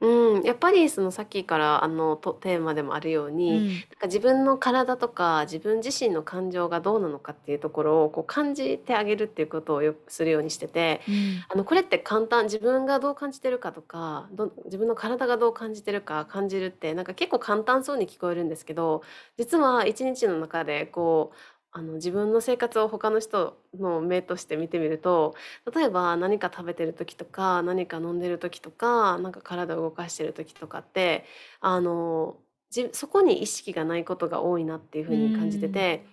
[0.00, 3.68] うん、やっぱりそのさっきからあのとテーマでもあるように、うん。
[3.68, 11.14] なんか自分の体とか自分自身の感情がどうなのかっていうところをこう感じてあげるっていうことをよくするようにしてて、うん。
[11.48, 19.02] あのこれって簡単自分がどう感じてるかとかど自分の体がどう感じてるか感じるってなんか結構簡単そうに聞こえるんですけど
[19.38, 21.36] 実は一日の中でこう
[21.76, 25.34] あの自分の生活を他の人の目として見てみると
[25.74, 31.24] 例えば何か食べてる時とか何か飲んでる時とかなんか体を動かしてる時とかって
[31.60, 32.36] あの
[32.70, 35.72] じそこに意識がないことが多いなっていうう風に感じてん。
[35.72, 36.06] て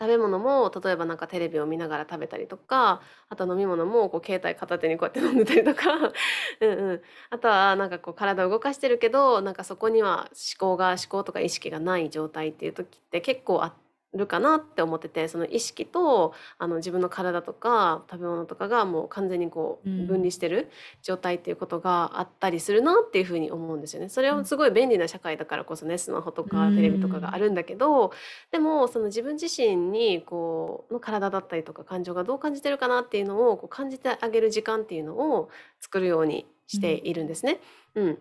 [0.00, 5.92] 食べ物も例えばなんかテレビを見ながら食べたりとかあと飲み物もこう携帯片手にこうやって飲んでたりとか
[6.60, 13.66] うんうん、あとはなんかこう体を動かしてるけどなんかそこには思考が思考とか意識がない状態っていう時って結構あ
[14.14, 20.18] るかなって思っててその意識とあの自分の体とか食べ物とかがもう完全にこう分うん。
[20.18, 20.70] 離してる
[21.02, 24.08] 状態っていうことがあったりするなっていうふうに思うんですよね。
[24.08, 24.38] それうん。
[24.38, 27.38] はすごい便利な社会だからこそねスマホとうかテレビとかがあん。
[27.38, 28.12] るんだけど
[28.50, 35.48] でもその自分自身にこうの体だったりとか感情がどう感じてるかなっていうのをこう感じてあげる時間っていうのを
[35.80, 37.06] 作るようにしてうん。
[37.06, 37.60] いるんですね。
[37.94, 38.18] うん。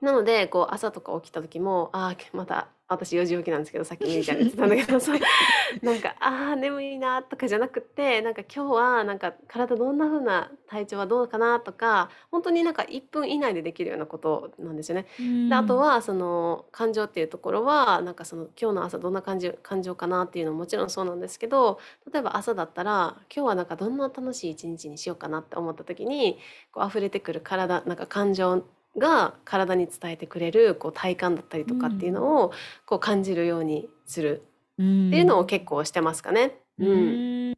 [0.00, 5.18] なので、こう朝とか起きた時も、ああ、また私4時起きなんですけど、さっきみりちゃんが言ってたんだけど、そう、
[5.82, 15.06] なんか、ああ、眠いなとかじゃなくって、なんか今日はなんか体どんな風な体調はどうかなとか、本当になんか1分以内でできるようなことなんですよね。
[15.18, 15.78] うで、あとん。
[15.78, 21.78] はその感情っていうところは、なんかその今日の朝どんな感じ感情かなっていうのももちろんそうなんですけど、
[22.12, 26.38] 例えば朝だったら、今日はなんかどんな楽しい一日にしようかなって思った時に、
[26.72, 28.64] こう溢れてくる体、なんか感情
[28.98, 32.14] が体に伝えてくれるこう体感だったりとかっていううん。
[32.14, 32.52] のを
[32.86, 34.42] こう感じるようにする
[34.78, 35.46] うっていうのをん。
[35.46, 36.60] 結構してますかね。
[36.78, 37.22] ううん。
[37.50, 37.52] ん。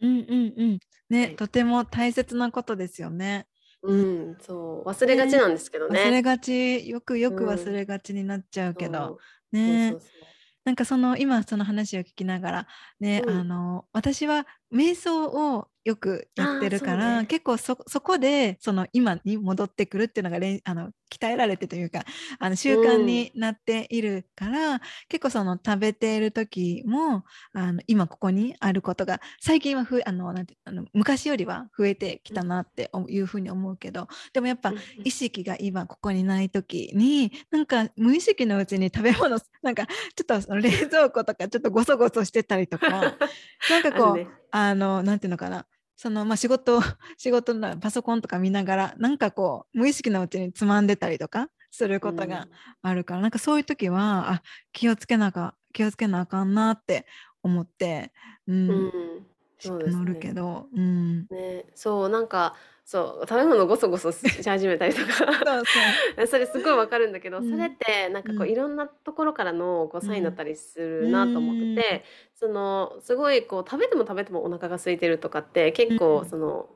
[0.00, 0.78] うんうんうん。
[1.10, 1.38] ね、はい。
[1.38, 3.48] とても大切なことですよね。
[3.82, 4.06] ううん。
[4.32, 6.00] ん、そう、忘れがちね、なんですけどね。
[6.00, 7.72] 忘れがち、よくようく忘ん。
[7.72, 9.24] れがちになっちゃうけど、そう。
[9.64, 9.96] そうそね。
[9.96, 10.34] うそう。
[10.64, 12.68] なんかその今その話を聞きながら、
[13.00, 13.40] ね、うん。
[13.40, 17.26] あの私は瞑想をよくやってるから、そうね。
[17.26, 22.04] 結構そそこでその今に戻ってくるっていうのがあの鍛えられてというか、
[22.38, 23.06] あの習慣うん。
[23.06, 32.36] になっているから、結構その食べている時も、あの今ここにあることが最近はふあのなんてあの昔よりは増えてきうん。
[32.36, 34.82] たなっていうふうに思うけど、でもやっぱうんうん。
[35.04, 42.88] 意識が今ここにない時に、なんか無意識のうちに食べ物なんかちょっとその冷蔵庫とかちょっとゴソゴソしてたりとか、
[43.70, 44.39] なんかこう。
[44.52, 46.80] あの、なんていうのかな、そのまあ仕事、
[47.18, 52.60] 仕事 のパソコンとか見ながら、なんかこう、無意識のうちにつまんでたりとかすることがうん。
[52.82, 57.06] あるから、なんかそういう時は、あ、気をつけなか、気をつけなあかんなって
[57.42, 58.12] 思って、
[58.46, 59.26] ううん、ん。
[59.58, 60.34] しそうです乗るけね。
[60.34, 61.28] ど、うん。
[61.30, 62.56] ね、そう、なんか、
[62.90, 65.12] そう、食べ物ゴソゴソし始めたりとか。
[65.44, 66.26] そうそう。
[66.26, 76.68] それすごいわかるんだけど、それっうん、てなんかこういうん、ろんなところからのこうサインだっうん、たりすうるなと思ってーん、て、そのすごいこう食べても食べてもお腹が空いてるとかって結構うん、その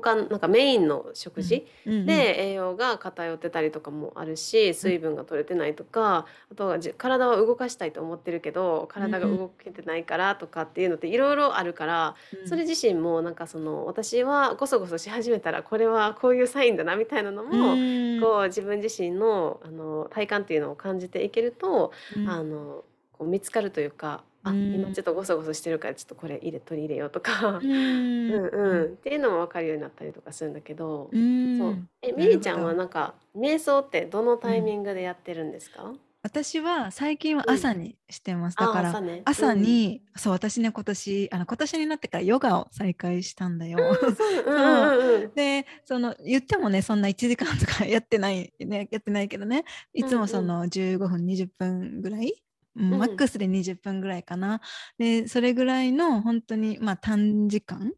[0.00, 12.48] 他なんかメインの食事、で栄養が偏ってたりとかもあるし水分が取れてないとかあとはじ体は動かしたいと思ってるけど体が動けてないからとかっていうのっていろいろあるからうん。
[12.48, 18.20] それ自身もなんかその私はゴソゴソし始めたらこれはこういうサインだなみたいなのもうん。
[18.20, 22.28] こう自分自身のあの体感っていうのを感じていけるとうん。
[22.28, 24.74] あのこう見つかるというかあうん。
[24.74, 27.58] 今ちょっとゴソゴソしてるからちょっとこれ入れ取り入れようとか。
[27.58, 27.60] う。
[27.60, 27.66] ん。
[27.66, 31.58] うんうん、っていうのも分かるようになったりとかするんだけど、うん。
[31.58, 31.88] そう。
[32.02, 32.26] えなるほど。
[32.26, 35.92] ミリちゃんはなんか瞑想ってどのタイミングでやってるんですか、
[36.26, 38.56] 私は最近は朝にしてます。
[38.56, 39.22] だあから朝ね。
[39.24, 43.78] 朝に、そう私ね今年あの今年になってからヨガを再開したんだよ。
[43.78, 44.28] うん、そう。
[44.44, 44.50] う。
[44.50, 45.34] んうんうん。
[45.34, 49.64] でその言ってもねそんな1時間とかやってないねやってないけどね。
[49.94, 52.45] いつもその15分20分ぐらい、うんうん
[52.76, 54.60] マックスで20分ぐらいかな。
[54.98, 57.92] でそれぐらいの本当にまあ短時間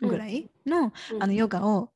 [0.00, 1.22] ぐらいの,、うん。
[1.22, 1.90] あのヨガを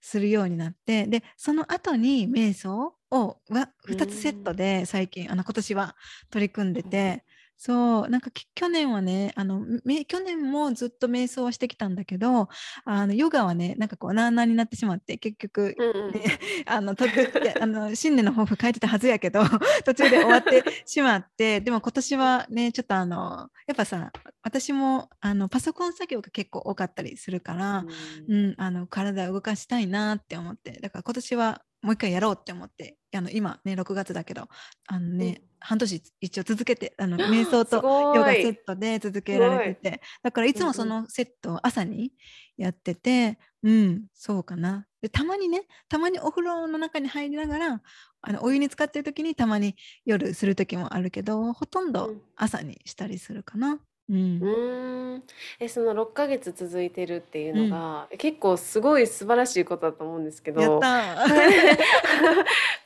[0.00, 5.96] するようになってでその後に瞑想をは2つセットで最近あの今年は
[6.30, 7.24] 取り組んでて、
[7.60, 12.48] そうなんかき去年はねあのめ去年もずっと瞑想をしてきたんだけど
[12.84, 19.42] あのヨガはねなんかこうなあなあになってしまって結局、うんうんね あの途中であの新年の抱負書いてたはずやけど
[19.84, 27.84] 途中で終わってしまってでも今年はねちょっとあのやっぱさ私もあのパソコン作業が結構多かったりするから、
[28.28, 34.48] うん、あの体を動かしたいなって思ってだから今年はもう一回やろうって思ってあの今ね6月だけど
[34.86, 35.48] あのね、うん。
[35.60, 37.76] 半年一応続けてあの 瞑想と
[38.14, 42.12] ヨガセットで続けられててだからいつもそのセットを朝に
[42.56, 44.86] やっててうんそうかな。
[45.00, 47.82] でたまにねたまにお風呂の中に入りながら
[48.20, 52.22] あのお湯に浸かってる時にたまに夜する時もあるけどほとんどうん。
[52.36, 53.80] 朝にしたりするかな。
[54.08, 54.40] うん。
[54.40, 55.22] うーん。
[55.58, 60.60] えその6ヶ月続いてるっていうのが、結構すごい素晴らしいことだと思うんですけど。
[60.60, 60.86] やった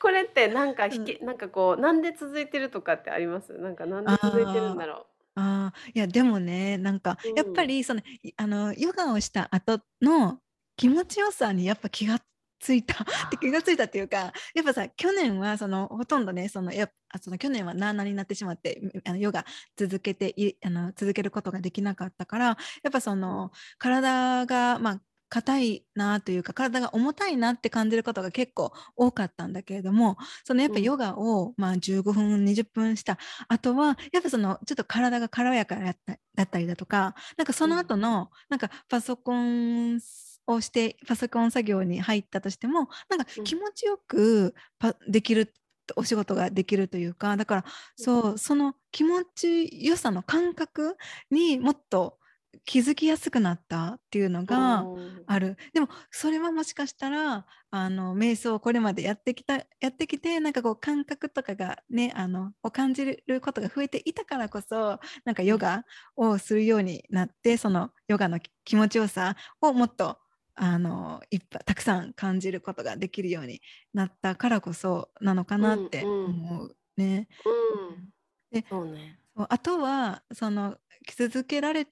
[0.01, 3.53] こーれってなんか引き、なんかこうなんで続いてるとかってあります？
[3.53, 7.33] なんかなんで続いてるんだろああ、いやでもね、なんかうん。
[7.35, 10.39] やっぱりその、いあのヨガをした後の
[10.77, 12.19] 気持ちよさにやっぱ気が
[12.63, 13.03] ついた。
[13.27, 16.89] って気がついたっていうか、やっぱさ去年はそのほとんどね、そのや
[17.21, 19.45] その去年はなあなあになってしまって、あのヨガ
[19.75, 22.55] 続けていあの続けることができなかったから、や
[22.89, 30.83] っぱその体がまあ硬いなというか体が重たいなって感じることが結構多かったんだけれどもそのやっぱうん。
[30.83, 39.99] ヨガを、まあ、15分20分したあとはやっぱそのちょっと体が軽やかだっただったりだとかなんかその後の、なんかパソコン
[40.47, 43.43] をしてパソコン作業に入ったとしてもなんかうん。
[43.43, 45.53] 気持ちよくパできる
[45.95, 47.65] お仕事ができるというかだから
[47.95, 50.97] そうその気持ちよさの感覚
[51.29, 52.19] にもっと
[52.65, 55.57] 気づきやすくなったっていうのうがうんある。
[55.73, 65.83] でもそれはもしかしたらあの瞑想をこれまでやってきたやってきてなんかこう感覚とかがねあのを感じることが増えていたからこそなんかヨガ
[66.15, 70.17] をするようになってそのヨガのき気持ちよさをもっと
[70.55, 73.61] あのいっぱいたくさん感じることができるように
[73.93, 76.25] なったからこそなのかなってうんうん。
[76.25, 77.27] 思うね。
[77.45, 78.09] うん。
[78.51, 79.17] でそうね。
[79.35, 80.77] あとはその
[81.17, 81.87] 続けられ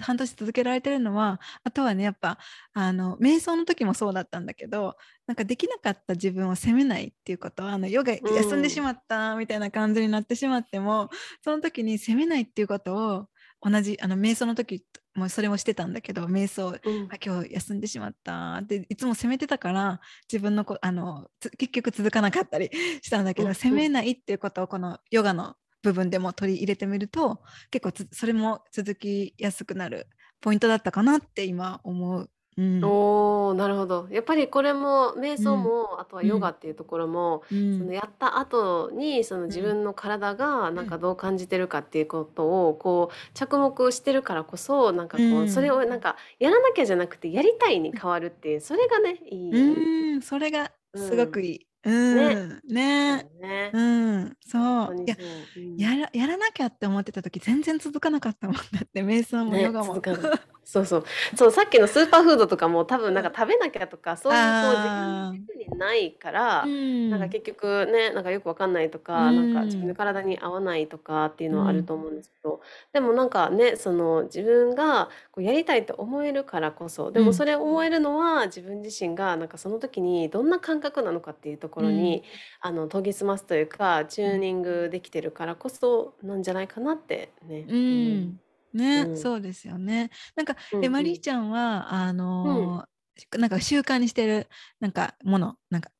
[0.00, 2.38] 半年続けられてるのはあとはねやっぱ
[2.72, 4.96] あの瞑想の時もそうだったんだけど
[5.26, 11.10] なんかできなかった自分を責めないっていうことあのヨガうん休んでしまったみたいな感じになってしまっても、
[11.42, 13.28] その時に責めないっていうことを
[13.62, 14.84] 同じあの瞑想の時
[15.14, 20.00] もそれもしてたんだけど瞑想うんあ今日休んでしまったっていつも責めてたから
[20.30, 22.70] 自分のこあのつ結局続かなかったり
[23.02, 27.40] したんだけど、うんうん責めないっていうことをこのヨガの部分でも取り入れてみると
[27.70, 30.08] 結構つそれも続きやすくなる
[30.40, 32.30] ポイントだったかなって今思う。
[32.56, 32.84] うん。
[32.84, 34.06] おーなるほど。
[34.10, 37.78] やっぱりこれも瞑想も、あとはヨガっていうところも、うん。
[37.78, 45.42] そのやった後にその自分の体がなんかどう感じてるかっていうことをこう着目してるからこそなんかこうん。
[45.44, 49.50] うそれをなんかやらなきゃじゃなくてやりたいに変わるっていうそれがねいい。
[49.50, 49.60] よね。
[49.60, 50.22] うん。
[50.22, 51.66] それがすごくいい。
[51.86, 52.60] うん。
[52.66, 53.28] ね。
[53.40, 53.70] ね。
[53.74, 54.36] うん。
[54.40, 55.04] そう。
[55.04, 55.62] いや本当にそう。
[55.62, 55.76] うん。
[55.76, 59.94] やらやらなきゃって思ってた時全然続かなかったもんだって瞑想もねヨガも。
[59.94, 61.04] 続かないそうそう。
[61.36, 67.10] そうさっきのスーパーフードとかも多分なんか食べなきゃとかそういうこうあー自分の軸にないから、うん。
[67.10, 69.52] なんか結局ねなんかよくわかんないとか、うん。
[69.52, 72.60] なんか自分の体に合わないとかっていうのはあると思うんですけど、
[72.92, 77.26] でもなんかねその自分がこうやりたいと思えるからこそでうん。
[77.26, 82.22] もそれを思えるのは自分自身がなんかその時にどんな感覚なのかっていうところに、
[82.60, 87.66] あの研ぎ澄ますというかチューニングできてるからこそなんじゃないかなってね。
[87.68, 88.40] うん
[88.74, 89.14] ね、うん。
[89.14, 90.10] そうですよね。
[90.36, 90.86] なんか、うんうん。
[90.86, 94.48] えマリーちゃんはあのーなんか習慣にしてる
[94.80, 95.90] なんかものなんか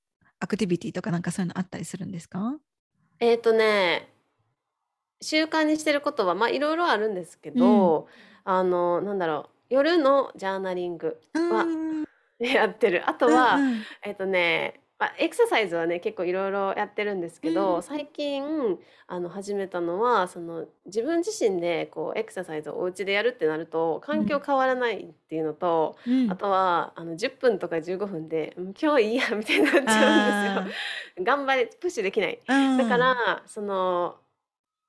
[0.41, 2.59] アクティビティとかなんかそういうのあったりするんですか？
[3.19, 4.09] えっ、とね
[5.21, 8.09] 習慣にしてることはまあいろいろあるんですけど、
[8.45, 11.99] あのなんだろう夜のジャーナリングうはん。
[11.99, 12.05] うん
[12.41, 13.09] やってる。
[13.09, 13.87] あとうんは、うん。
[14.05, 17.83] えっとね、まあ、エクササイズはね結構いろいろやってるんですけど、うん。
[17.83, 26.31] 最近あの始めたのはその自分自身でこうエクササイズをお家でやるってなると環境変わらないっていうのと、うん。
[26.31, 31.25] あとはあの10分とか15分でうん今日いいやみたいになっちゃうんですあよ。
[31.25, 32.41] 頑張りプッシュできない。
[32.47, 34.17] ーだから、その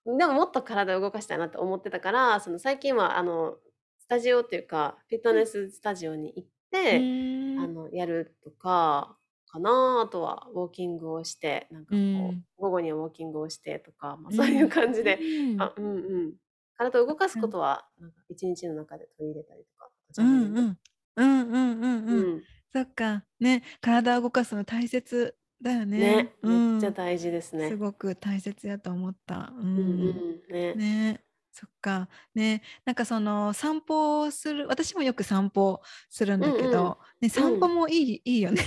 [0.06, 3.56] でももっと体を動かしたいなって思ってたからその最近はあの
[3.98, 7.60] スタジオっていうかフィットネススタジオに行って、うん。
[7.60, 9.18] あのやるとか
[9.56, 12.44] かなあとはウォーキングをしてなんかこう、うん。
[12.58, 14.36] 午後にはウォーキングをしてとか、まあ、うん。
[14.36, 15.20] そういう感じで、
[15.54, 15.62] うん。
[15.62, 16.34] あうんうん。
[16.78, 19.90] 体を動かすことはなんか一日の中で取り入れたりとか。
[20.18, 20.78] うんうん。
[21.18, 22.38] うんうんうんううん。
[22.38, 22.44] ん
[22.74, 23.24] そっか。
[23.40, 25.98] ね体を動かすの大切だよね。
[25.98, 27.70] ねうんめっちゃ大事ですね。
[27.70, 29.54] すごく大切やと思った。
[29.58, 30.42] ううんうん。
[30.54, 30.74] ね。
[30.76, 31.25] ね
[31.56, 38.62] そっかねなんかその散歩をする私もよく散歩するんだけど、うんうんね、散歩もいい,、いいよね。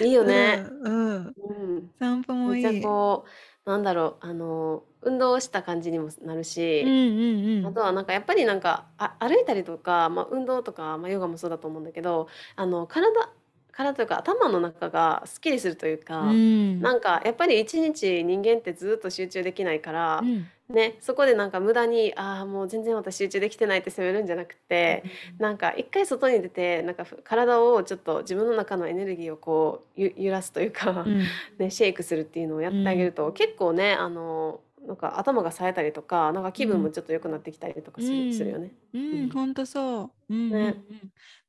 [0.00, 0.64] いいよ ね。
[0.82, 2.80] うん、うんうん散歩もいい。
[2.80, 3.24] こ
[3.66, 7.66] うなんだろうあの運動した感じにもなるし、うんうんうん。
[7.66, 13.32] あとはなんかやっぱりなんかあ歩いたりとか、まあ、運動とか、まあ、ヨガもそうだと思うんだけどあの体
[13.78, 16.80] 体というか頭の中がすっきりするというか、うん。
[16.80, 20.46] なんかやっぱり一日人間ってずっと集中できないからう、ん。
[20.68, 25.04] ね、そこでなんか無駄にああもう全然私集中できてないって責めるんじゃなくて。
[25.38, 31.22] なんか一回外に出てなんかふ体をちょっと自分の中のエネルギーをこうゆ揺らすというか、うん。
[31.58, 38.32] ね、シェイクするっていうのをやってあげると、結構ねあのなんか頭が冴えたりとかなんか気分もちょっと良くなってきたりとかする,、うん。
[38.32, 38.72] するよね。
[38.94, 39.26] ううん。
[39.26, 40.34] ん、本当そう。
[40.34, 40.72] うんうんうん。
[40.72, 40.74] ね。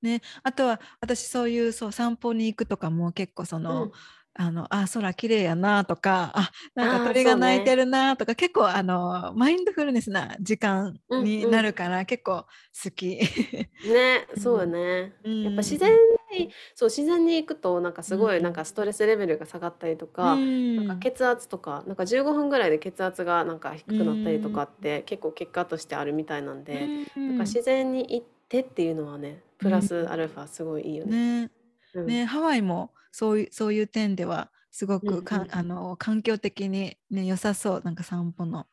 [0.02, 3.92] ね、あとは私そういうそう散歩に行くとかも結構その、うん。
[4.36, 12.46] あのあ空綺麗やなとかあなんか鳥がそうね鳴いてるなとか、結構あのマインドフルネスな時間になるから、結構
[12.84, 13.20] 好き。
[13.84, 15.14] ねそうよね。
[15.24, 15.44] うん。
[15.44, 15.90] やっぱ自然
[16.32, 18.38] にそう自然に行くとなんかすごうん。
[18.38, 20.76] いなんかストレスレベルが下がったりとか、うん。
[20.76, 27.28] なんか血圧とかなんか15分ぐらいで血圧がなんか低くなったりとかって結構結果としてあるみたいなんで、うん。
[27.28, 31.12] なんか自然に行ってっていうのはねプラスアルファすごいいいよね。
[31.46, 31.52] ね。
[31.94, 32.06] うん。
[32.08, 37.82] ね、ハワイもそういうそういう点ではすごうんうんくか、あの環境的に、ね、良さそう。
[37.84, 38.68] なんか散歩の、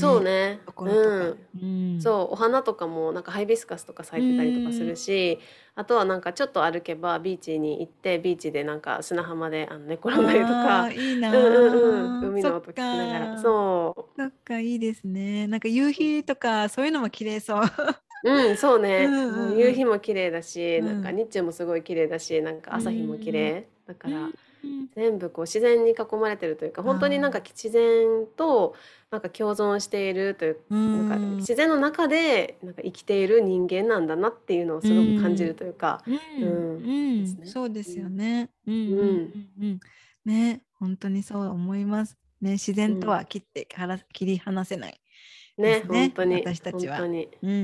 [0.00, 0.60] そうね。
[0.66, 1.08] ところとか。
[1.08, 1.38] うん。
[1.94, 2.00] うん。
[2.00, 5.38] そうお花とかもなんかハイビスカスとか咲いてたりとかするし、
[5.74, 12.28] あとはなんかちょっと歩けばビーチに行ってビーチでなんか砂浜であの寝転んだりとあかーいいなうんうんーうん。
[12.30, 13.38] 海の音聞きながら。
[13.38, 14.20] そう。
[14.20, 15.46] そっかいいですね。
[15.46, 17.62] なんか夕日とかそういうのも綺麗そう。
[18.22, 19.06] うん、そうね。
[19.06, 20.86] うんうん夕日も綺麗だし、うん。
[20.86, 23.66] なんか日中もすごい綺麗だし、なんか朝日も綺麗。
[23.86, 24.32] だから、うん
[24.94, 28.74] 全部こう自然に囲まれてるというか、本当になんか自然と
[29.10, 38.50] なんか共存しているという、うんなんか自然の中でなんか生きている人間なんだなっていうのをすごく感じるというか、うんうんうんですねそうですよね。
[38.66, 39.80] うんうんうんうんうん
[40.24, 42.16] ね本当にそう思います。
[42.40, 45.00] ね自然とは切ってから切り離せない。
[45.58, 47.28] ねですね本当に私たちは本当に。
[47.42, 47.58] うんうんう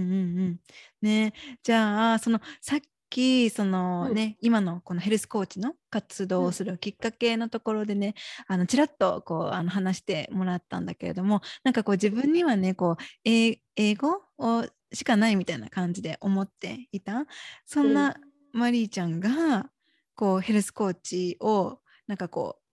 [0.50, 0.60] ん。
[1.00, 1.32] ね
[1.62, 2.80] じゃあそのさっ
[3.10, 4.14] きそのうん。
[4.14, 8.14] ね、今のこのヘルスコーチの活動をするきっかけのところでね、
[8.46, 17.26] あのちらっとこうあの話してもらったんだけれどもなんかこう自分にはねこう英英語をしかないみたいな感じで思っていた。
[17.64, 18.16] そんな
[18.52, 19.70] マリーちゃんが
[20.14, 22.65] こうヘルスコーチをなんかこうや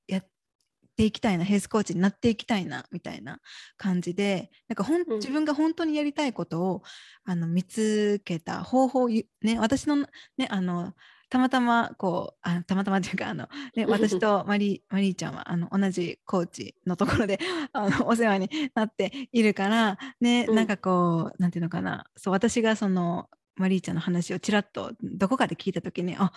[0.94, 3.40] っていきたいなヘルスコーチになっていきたいなみたいな
[3.78, 5.16] 感じでなんかほんうん。
[5.16, 6.84] 自分が本当にやりたいことを
[7.26, 9.26] あの見つけた方法ね
[9.60, 9.98] 私の
[10.38, 10.94] ねあの
[11.30, 17.40] たまたまこうあたまたまというかあの、ね、私とマリーマリーちゃんはあの同じコーチのところで
[17.74, 20.56] あのお世話になっているからね、うん。
[20.56, 22.06] なんかこうなんていうのかな。
[22.16, 26.32] そう私がそのマリーちゃんの話をちらっとどこかで聞いた時にあ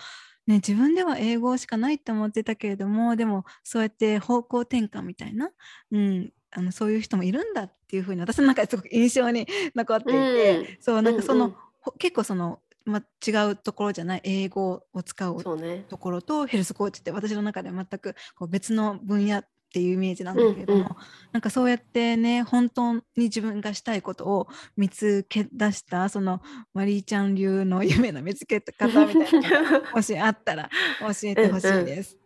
[0.47, 5.51] ね、自分では英語しかないって思ってたけれどもでもそうやって方向転換みたいな、
[5.91, 9.45] うん、あのそういう人もいるんだっていうふうに私の中ですごく印象に
[9.75, 15.41] 残っていて、うんそうなんかその、うんうんほ結構その、ま、違うところじゃない英語を使う。
[15.87, 20.95] ところとヘルスコーチって私の中では全くこう別の分野っていうイメージなんだけれども、うんうん
[21.33, 26.41] なんかそうやってね本当に自分がしたいことを見つけ出したその
[26.73, 32.17] マリーちゃん流の夢の見つけ方みたいなもしあったら教えてほしいです。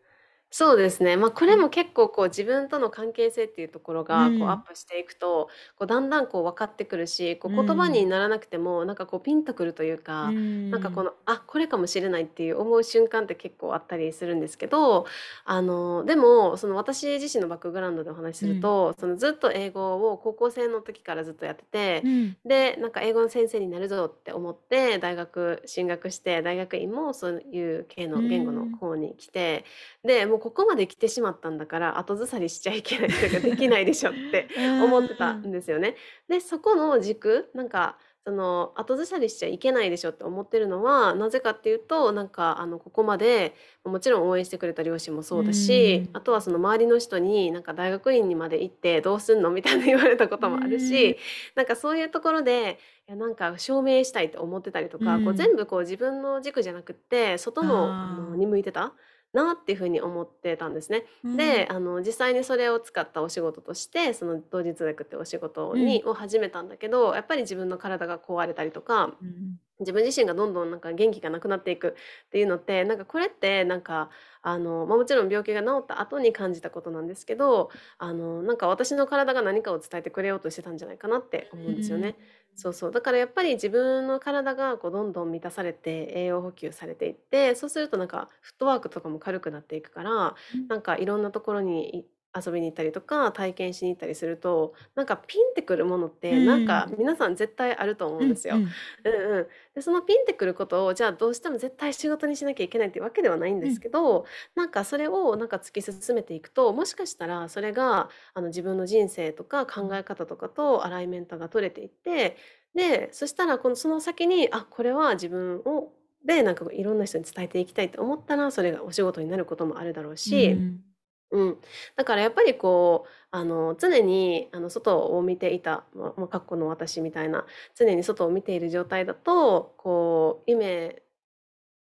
[0.53, 1.15] そうですね。
[1.15, 4.63] まあ、これも結構こう自分との関係性っていうところうがこうアッん。
[4.67, 5.47] プしていくと、
[5.77, 8.05] こうだんだんこう分かってくるし、こうう言葉にん。
[8.05, 10.35] ならなくても、なんかこうピンとくるといううか、
[10.69, 11.05] なんかこん。
[11.05, 15.05] の、あ、これかもしれないっていう思う瞬間って結構あったりするんですけど、
[15.45, 18.45] あの、でも、その私自身のバックグラウンドでお話しうん。
[18.45, 22.37] すると、そのずっと英語を高校生の時からずっとやってて、うん。
[22.43, 28.81] で、なんか英語の先生になるぞって思って大学進学して、大学院もそういう系うの言語のん。
[28.81, 29.63] 方に来て
[30.03, 35.47] で、もうここまで来てしまったんだから、後ずさりしちゃいけないというか、できないでしょって う思ってたん。
[35.47, 35.95] んですよね。
[36.27, 46.13] で、そこの軸、なんかその後ずさりしちゃいけないでしょって思ってるのは、なぜかっていうと、なんかあのここまで、もちろん応援してくれた両親もうそうだし、ん。
[46.13, 50.79] あとはその周りの人になんか大学院にまで行ってどうすんのみたいな言われたこうともあるん。
[50.79, 51.17] し、
[51.55, 55.35] なんかそういうところで、いやなんか証明したいと思ってたりとか、こううん。
[55.35, 58.35] 全部こう自分の軸じゃなくって、外のあの。
[58.35, 58.93] に向いてた
[59.33, 61.05] なっていう風に思ってたんですね。
[61.23, 61.37] うん。
[61.37, 65.85] で、あの実際にそれを使ったお仕事として、その同時通訳ってお仕事うん。
[65.85, 69.59] にを始めたんだけど、やっぱり自分の体が壊れたりとか、うん。
[69.81, 71.95] 自分自身がどんどんなんか元気がなくなっていく
[72.27, 74.09] っていうのって、なんかこれってなんか
[74.41, 82.15] あの、まあ、もちろん病気が治った後に感じたことなんですけど、あのなんか私の体が何かを伝えてくれようとしてたんじゃないかなって思うんですよね。
[82.55, 82.91] そうそう。
[82.91, 90.67] だからやっぱり自分の体がこうどんどん満たされて栄養補給されていって、そうするとなんかフットワークとかも軽くなっていくから、うん。
[90.67, 92.05] なんかいろんなところにい
[92.35, 96.97] 遊びに行ったりとか、体験しに行ったりすると、なんかピンってくるものっうて、なんかん。
[96.97, 98.25] 皆さん絶対あると思うん。
[98.25, 98.61] うんですよ。
[98.61, 98.81] うん。
[99.03, 99.47] うんうん。
[99.75, 103.81] で、そのピンってくることを、じゃあどうしても絶対仕事にしなきゃいけないっていうわけではないんですうん。
[103.81, 104.25] けど、
[104.55, 112.37] なんかそれをなんか突き進めていくと、もしかしたらそれがあの自分の人生とか考え方とかとアライメントが取れていって、
[112.75, 120.90] で、そしたらこのその先に、あ、これは自分をで、なんかいろんな人に伝えていきたいと思ったら、それがお仕事になることもあるだろううしん。
[121.31, 121.61] うん。
[121.95, 131.01] だからやっぱりこう、あの、常にあの、外を見ていた、まあ、過去の私みたいな、常に外を見ている状態だと、こう、夢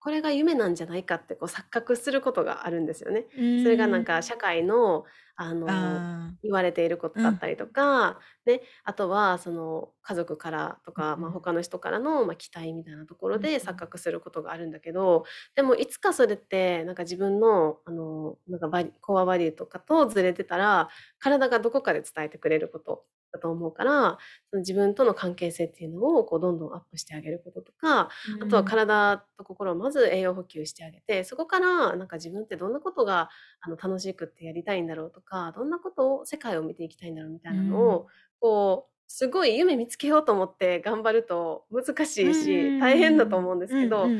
[0.01, 3.27] これが夢なんじゃないかってこう錯覚することがあるんですよね。
[3.31, 4.05] うそれがなんん。
[4.05, 6.39] か社会の、あの、ああ。
[6.41, 7.29] 言われていることうん。
[7.29, 11.33] だったりとか、ね、あとはその家族からとか、まあ、うん。
[11.33, 13.49] 他の人からの、ま、期待みたいなところうん。
[13.49, 15.25] で錯覚することがあるんだけど、
[15.55, 20.87] でもいつかそれってなんか自分の、あの、なんかバリコアバリューとかとずれてたら、
[21.19, 24.17] 体がどこかで伝えてくれることだと思うから、
[24.49, 28.79] その自分との関係性っていうのをこうどんどんアップしてあげることとか、うあとはん。
[28.79, 33.29] 体と心をまず栄養補給してあげて、そこからなんか自分ってどんなことが
[33.61, 37.99] あの楽しくってやりたいんだろうとか、どんなことを世界を見ていきたいんだろうみたいなのうん。
[37.99, 38.07] を、
[38.39, 44.13] こう、すごい夢見つけようと思って頑張ると難しうんいし、大変だと思うんですけど、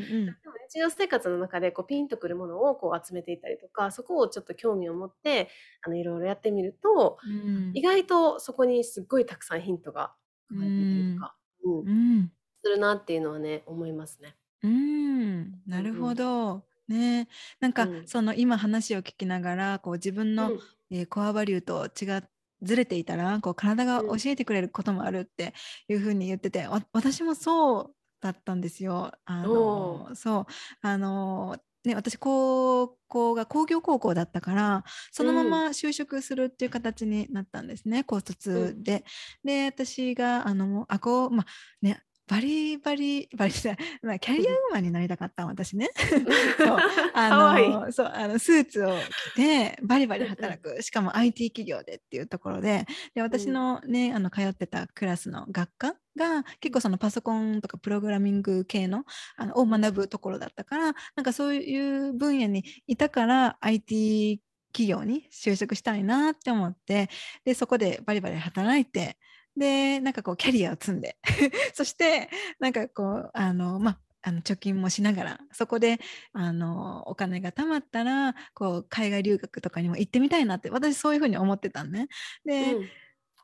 [0.68, 5.48] 日常生活の中でこうピンとくるものをこう集めていったりとか、そこをちょっと興味を持って、
[5.86, 7.74] あのいろいろやってみると、うん。
[7.74, 10.14] 意外とそこにすっごいたくさんヒントが
[10.48, 11.26] う生まれていたりとん。
[11.26, 12.32] か、うん、うん。
[12.64, 14.36] するなっていうのはね、思いますね。
[14.62, 16.14] うーん、なるほうんうん。
[16.14, 16.66] ど。
[16.88, 17.28] ね。
[17.60, 18.06] なんかうん。
[18.06, 20.70] その今話を聞きながら、こう自分の、うん。
[20.90, 22.22] え、コアバリューと違っ
[22.62, 24.22] ずれていたら、こう体が教うん。
[24.26, 25.54] えてくれることもあるって
[25.88, 29.12] いう風に言ってて、わ私もそうだったんですよ。
[29.46, 29.46] あ。
[29.46, 30.46] の、そう、
[30.82, 35.70] あの、ね、私高校が工業高校だったから、そのままうん。
[35.70, 38.20] 就職するっていう形になったんですね、高
[38.52, 38.70] うん。
[38.70, 39.04] 卒で。
[39.44, 41.46] で、私があの、あこま、
[41.82, 45.88] ね、バリバリ バリじゃない、ま、キャリアウーマンになりたかった私ね。
[46.64, 46.76] そう、
[47.12, 47.32] あ。
[47.32, 50.36] の、そう、あの、スーツを着てバリバリうんうん。
[50.36, 53.52] 働く、しかも IT 企業でっていうところで、で、私うん。
[53.52, 56.44] のね、あの、通ってたクラスの学科がうん。
[56.60, 59.04] 結構そのパソコンとかプログラミング系の、
[59.36, 59.80] あの、をうん。
[59.80, 64.40] 学ぶところだったから、なんかそういう分野にいたから、IT
[64.72, 67.08] 企業に就職したいなって思って、
[67.44, 69.18] で、そこでバリバリ働いて、
[69.56, 71.16] で、なんかこうキャリアを積んで、
[71.74, 75.98] そして、なんかこう、あの、ま、ああの、貯金もしながら、そこで、
[76.34, 82.08] あの、お金が貯まったら、こう海外留学とかにも行ってみたいなって、私そういうふうに思ってたんね。
[82.44, 82.90] で、うん。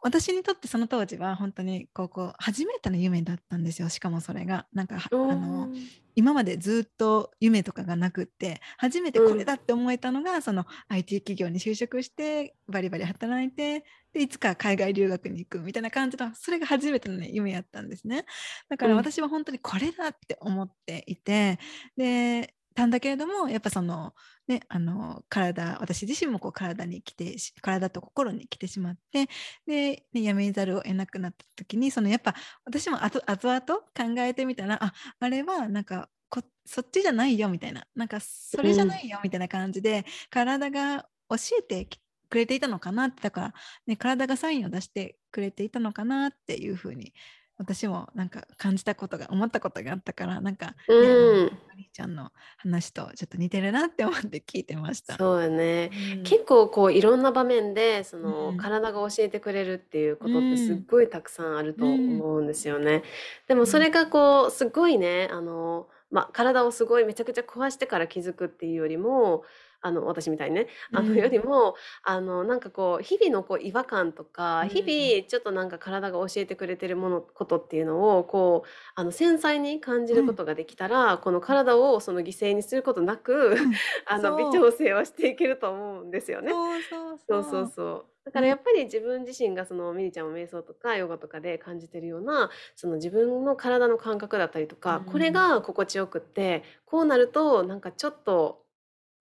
[0.06, 4.68] 私にとってその当時はほんとに高校初めての夢だったんですよ、しかもそれが。
[4.72, 5.68] なんか、あの、お。
[6.14, 9.44] 今までずっと夢とかがなくって、初めてこれうん。
[9.44, 18.26] だって思えたのが、その IT 企業に就職して、バリバリ働いて、で、いつか海外留学に行くみたいな感じの、それが初めてのね、夢やったんですね。
[18.68, 18.98] だからうん。
[18.98, 21.58] 私はほんとにこれだって思っていて、
[21.96, 24.14] で、たんだけれども、やっぱその、
[24.48, 29.28] ね、あの、体私自身もこう体に来てし体と心に来てしまって、
[29.66, 32.34] で、ね、辞めざるを得なくなった時に、そのやっぱ
[32.64, 41.88] 私も後々考えてみたら、あ、あれはなんかこそっちじゃないよみたいななんかそれじゃないよみたいな感じで、体が教えて
[42.28, 43.54] くれていたのかなってだから、
[43.86, 47.12] ね、体がサインを出してくれていたのかなっていうふうに
[47.58, 51.58] 私もなんか感じたことが思ったことがあったからなんか、ね、うん、
[51.92, 55.16] ちゃんの話とちょっと似てるなって思って聞いてました。
[55.16, 63.02] そうよね、うん、結構こういろんな場面でその、うん、体が教えてくれるっていうことってすっごいたくさんあると思うんですよね。
[63.48, 69.44] でもそれがこうすごいねあの、まあ、体をすごいめちゃくちゃ壊してから気づくっていうよりも
[69.86, 70.66] あの私みたいにね。
[70.92, 83.56] あのよりもあのなんかこう日々のこう違和感とか日々ちょっとなんか体が教えてくれてるものことっていうのをこうあの繊細に感じることができたら、この体をその犠牲にすることなく
[84.06, 86.50] あの微調整はしていけると思うんですよね。
[86.50, 87.42] そうそうそう。
[87.44, 88.04] そうそう。
[88.26, 98.65] だからやっぱり自分自身がそのミリちゃんも瞑想とかヨガとかで感じてるようなその自分の体の感覚だったりとか、これが心地よくってこうなるとなんかちょっと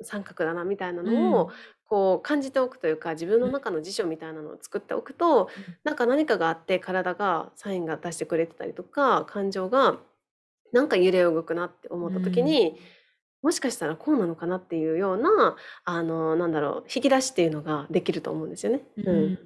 [0.01, 1.51] 三角だなみたいなのを、
[1.87, 5.49] こう感じておくというか自分の中の辞書みたいなのを作っておくと、
[5.83, 9.99] なんか何かがあって体がサインが出してくれてたりとか感情が
[10.73, 12.79] なんか揺れ動くなって思った時に、
[13.43, 18.81] もしかしたらこうなのかなっていうようなあのなんだろう引き出しっていうのができると思うんですよね。
[18.97, 19.37] うん、うん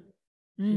[0.58, 0.68] うんう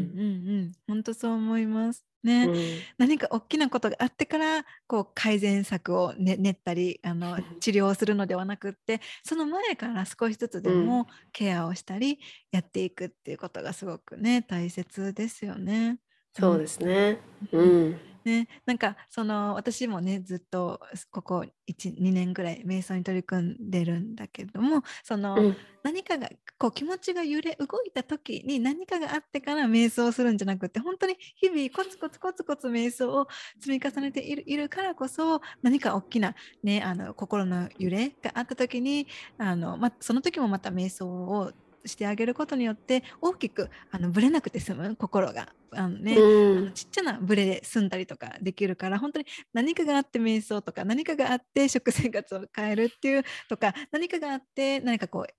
[0.65, 0.71] ん。
[0.87, 2.12] 本当そう思います。
[2.23, 2.55] ね、うん、
[2.97, 12.19] 何か大きなことがあってからこう改善策をね練ったりあの治療するのではなくってその前から少しずつでもケアをしたり
[12.51, 15.99] やっていくっていうことがすごくね大切ですよね。
[16.35, 17.19] そうですね。
[17.51, 18.12] うん。
[18.25, 20.79] ね、なんかその私もねずっと
[21.11, 33.27] ここ12年ぐらい瞑想に取り組んでるんだけどもその、うん、何かがこう気持ちが揺れ動いた時に何かがあってから瞑想するんじゃなくて本当に日々コツコツコツコツ瞑想を
[33.59, 39.07] 積み重ねているいるからこそ何か大きな、ね、あの心の揺れがあった時に
[39.37, 41.51] あの、ま、その時もまた瞑想を
[41.85, 55.33] してあげることによって大きくあのブレなくて済む心があのね、うん、あのちっちゃなブレで済んだりとかできるから本当に何かがあって瞑想とか何かがあって食生活を変えるっていうとか何かがあって何かこう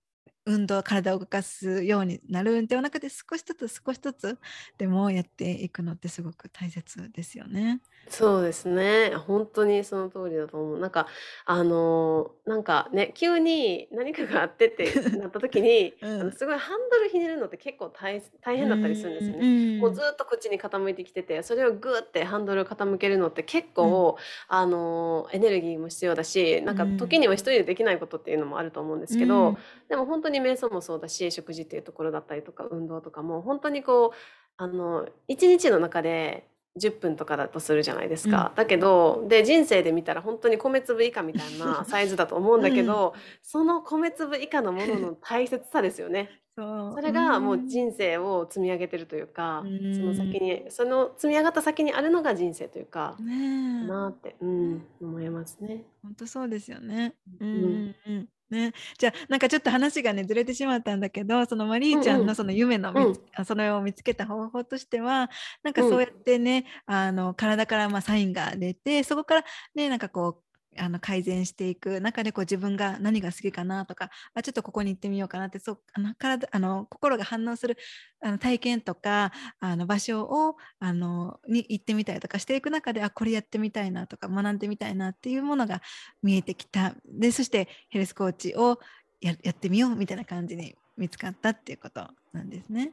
[0.47, 4.39] 運動体を動かすようになるんではなくて少しずつ少しずつ
[4.77, 7.81] でもやっていくのってすごく大切ですよね。
[8.09, 9.13] そうですね。
[9.27, 10.79] 本当にその通りだと思う。
[10.79, 11.07] なんか、
[11.47, 19.79] あの、なんかね、急に何かがあってって なった時に、うあの、すごいハンドルひねるのって結構大大変だったりするんですよね。
[19.81, 24.17] もうずっとこっちに傾いてきてて、それをグーってハンドルを傾けるのって結構、
[24.49, 29.57] あの、エネルギーも必要だし、なんか時には一人でできないことっていうのもあると思うんですけど、
[29.89, 34.17] でも本当に瞑想もそうだし、食事っていうところだったりとか、運動とかも本当にこう、
[34.57, 36.47] あの、1日の中で
[36.81, 46.41] 10分とかだとするじゃないですか、うん、だけどで人生で見たら本当に米粒以下みたいな サイズだと思うんだけど、うん、その米粒以下のものの大切さですよね。
[46.57, 55.83] それがもう人生を積み上げてるというか、うん、その先にその積み上がった先にあるのが人生というか、ね、なって、うん、思いますね。
[56.05, 57.16] 本当そうですよね。
[57.41, 65.31] うん、うんね、じゃあなんかちょっと話がねずれてしまったんだけどそのマリーちゃんのその夢の、うんうん、その絵を見つけた方法としては
[65.63, 70.44] なんかそうやってね、うん、あの体からまサインが出てそこからねなんかこう
[70.79, 77.77] あの改善していく中でこう自分が何が好きかなとかあちょっとここに行ってみようかなってそうあの体あの心が反応する
[78.20, 85.83] あの体験とかあの場所をあのに行ってみたりとかしていく中であこれやってみたいなとか学んでみたいなっていうものが
[86.22, 88.79] 見えてきたでそしてヘルスコーチを
[89.20, 92.93] ややってみようみたいな感じに見つかったっていうことなんですね。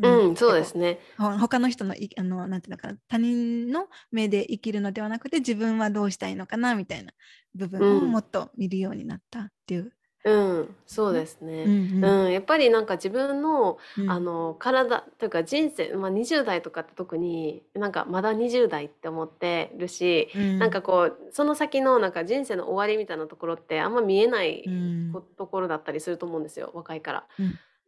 [0.00, 0.98] うん、そうですね。
[1.18, 7.12] 他の人のいあのなんていうのかな他人の目で生きるのではなくて自分はどうしたいのかなみたいな
[7.54, 9.92] 部分をもっと見るようになったっていう。
[10.24, 11.64] うん、そうですね。
[11.64, 20.28] うんうん、やっぱりなんか自分の、うあの、体というか人生、まあ、20代とかって特になんかまだ20代って思ってるし、
[20.60, 24.64] なんかこうその先のなんか人生の終わりみたいなところってあんま見えない
[25.36, 27.26] ところだったりすると思うんですよ若いから。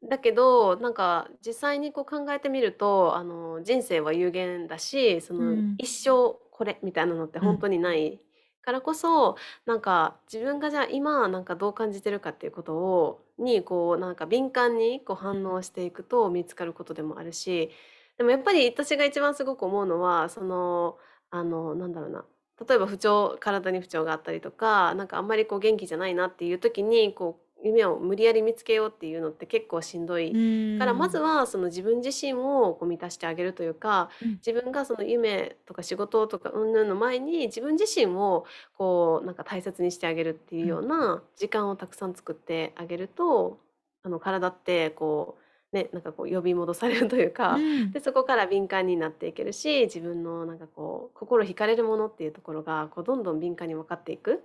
[0.05, 8.21] うんだけどなんか実際にこう考えてみるとあの人生は有限だしその一生これみたいなのって本当にない
[8.63, 9.37] からこそ
[9.67, 17.71] なんか自分がじゃあ今なんかどう感じてるかっていうことをにこうなんか敏感にこう反応していくと見つかることでもあるし
[18.17, 20.97] でもやっぱり私が一番すごく思うのはその
[21.31, 22.25] あのなんだろうな
[22.67, 30.31] 例えば不調体に不調があったりとかなんかあんまりこう元気じゃないなっていう時にこう夢を無理やり見つけようっていうのって結構しんどい。
[30.79, 34.31] からまずはその自分自身をこう満たしてあげるというかうん。
[34.35, 38.45] 自分がその夢とか仕事とか云々の前に自分自身を
[38.77, 43.59] こうなんか大切にしてあげるっていうような時間をたくさん作ってあげると
[44.03, 45.39] あの体ってこ
[45.73, 47.91] うねなんかこう呼び戻されるというかうん。
[47.93, 54.45] でそこから敏感になっていけるし自分のなんかこう心惹かれるものっていうところがこうどんどん敏感に分かっていく。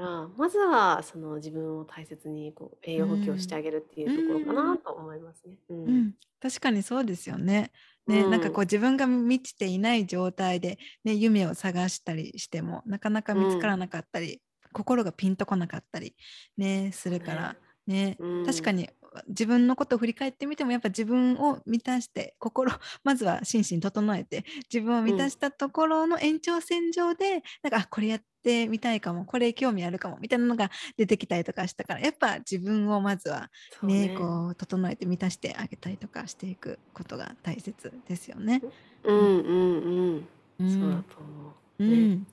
[0.00, 4.78] うんからまずはその自分を大切にこう栄養補給をしてあげるっていうところかうなん。
[4.78, 5.56] と思いますね。
[5.68, 5.98] ううん。
[6.08, 7.72] ん、確かにそうですよね。
[8.06, 8.52] ね、なんかうん。
[8.52, 14.40] こう自分が満ちていない状態で、ね、夢を探したりしてもなかなか見つからなかったり、
[14.72, 16.14] 心がピンとこなかったり、
[16.56, 18.16] ね、するから、ね。
[18.18, 18.88] うん確かに
[19.28, 22.70] 自分のことを振り返ってみてもやっぱ自分を満たして心
[23.02, 38.62] まずは心身整えて自分を満たしたところの延長線上で、なんかあこれやってみたいかもこれ興味あるかもみたいなのが出てきたりとかしたからやっぱ自分をまずはそうねこう整えて満たしてあげたりとかしていくことが大切ですよね。
[39.04, 40.26] うんうんう
[40.58, 41.84] うん、んそうだと思う。
[41.84, 41.88] ね。
[41.88, 42.26] うん。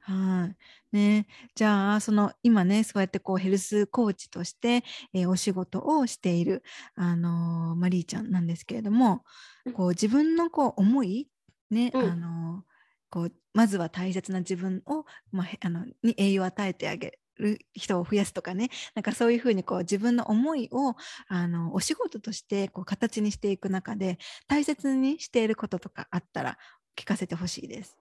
[0.00, 0.46] は
[0.92, 0.96] い。
[0.96, 6.62] ね、じゃあその今ねそうやってこうヘルスコーチとして、えーお仕事をしている、
[6.94, 9.24] あのーマリーちゃんなんですけれども
[9.66, 9.72] うん。
[9.72, 11.28] こう自分のこう思い、
[11.70, 12.10] ねうん。
[12.10, 12.73] あのー
[13.14, 20.96] こうまずは大切な自分を、まあ、あのに栄養を与えてあげる人を増やすとかねなんかそういうふうにこう自分の思いを
[21.28, 26.58] あのお仕事としてこう形にしていく中で大切にしていることとかあったら
[26.96, 27.96] 聞かせてほしいです。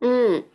[0.00, 0.46] うん、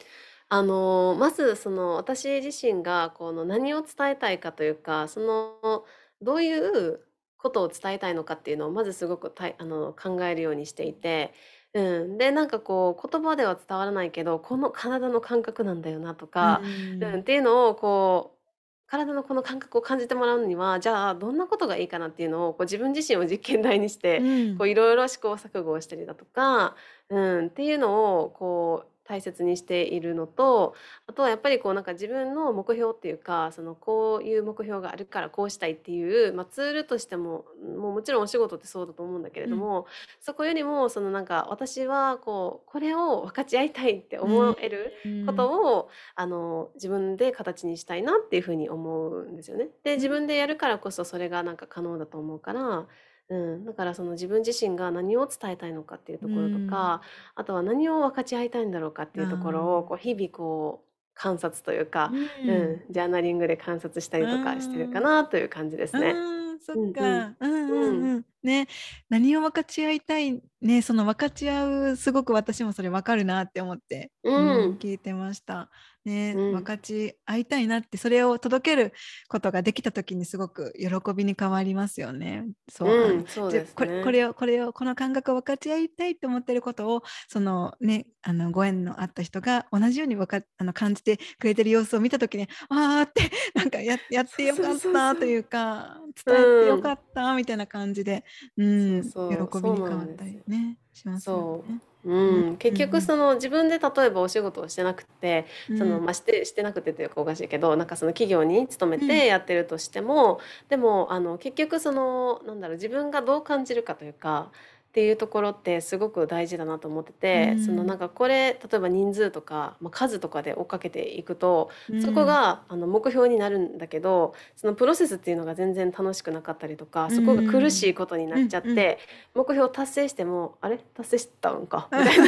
[0.50, 5.84] あのまずその私自身がこの何を伝えたいかというかその
[6.24, 7.02] どういう
[7.38, 11.34] ことを伝えたいのかっていうのをまずすごくたいあの考えるようにしていて、
[11.74, 17.04] うん、でなんかこう言葉では伝わらないけどこの体の感覚なんだよなとか、うん。
[17.04, 18.42] うん、っていうのをこう
[18.88, 26.76] 体のこの感覚を感じてもらうにはじゃあどんなことがいいかなっていうのをこう自分自身を実験台にしてうんこういろいろ試行錯誤をしたりだとか、
[27.10, 30.76] うん、っていうのをこう大切にしているのと
[31.08, 37.46] あとはやっぱりこうなんか自分の目標っていうかそのこういう目標があるからこうしたいっていう、まあ、ツールとしても
[37.78, 39.86] もうもちろんお仕事ってそうだと思うんだけれども、
[40.20, 44.94] そこよりもそのなんか私はこうこれを分かち合いたいって思える
[45.26, 49.70] ことを、あの自分で形にしたいなっていうふうに思うんですよね。
[49.84, 52.88] で自分でやるからこそそれがなんか可能だと思うから、
[53.32, 57.02] うん、だからその自分自身が何を伝えたいのかっていうところとか、
[57.34, 62.94] あとは何を分かち合いたいんだろうかっていうところをこう日々こう観察というか、うんうん。
[62.94, 66.12] ジャーナリングで観察したりとかしてるかなという感じですね。
[66.12, 67.72] うんそっか、うんうんうん。
[67.72, 68.26] うんうん。
[68.44, 68.68] ね
[69.10, 75.70] 何を分かち合いたいねその分かち合うすごく私もそれ分かるなって思って、うん聞いてました。
[76.06, 76.52] ね、うん。
[76.54, 78.94] 分かち合いたいなってそれを届ける
[79.28, 82.46] ことができた時にすごく喜びに変わりますよね。
[82.70, 83.74] そう、うん、そうですね。
[83.76, 98.24] これこれをこれをこの感覚を分かち合いたいと思ってることをそのねあのご縁のあった人が同じようにわかあの感じてくれてる様子を見た時にあーって なんかややってよかったというか伝えてよかったみたいな感じで、
[98.58, 99.50] うんそうそう。
[99.50, 101.82] 喜びに変わったりねしますよね。
[102.04, 102.14] う。
[102.52, 102.78] ん、結うん。
[102.78, 102.84] うん。
[102.90, 109.22] 局その自分で例えばお仕事をしてなくて、そのうんまあ、してしてなくてというかおかしいけどなんかその企業に勤めうん。
[109.22, 110.40] てやってるとしても、
[110.70, 114.52] でもあの結局そのなんだろう自分がどう感じるかというか
[114.92, 117.66] っていうところってすごく大事だなと思ってて、うん。
[117.66, 122.02] そのなんかこれ例えば人数とか、まあ、数とかで追っかけていくと、うん。
[122.02, 129.42] そこがあの目標になるんだけどそのプロセスっていうのが全然楽しくなかったりとかそこが苦しいことになっちゃって、うん。
[129.42, 129.48] うん。
[129.48, 130.78] 目標達成してもあれ？
[130.94, 131.88] 達成したんか？
[131.94, 132.26] みたいな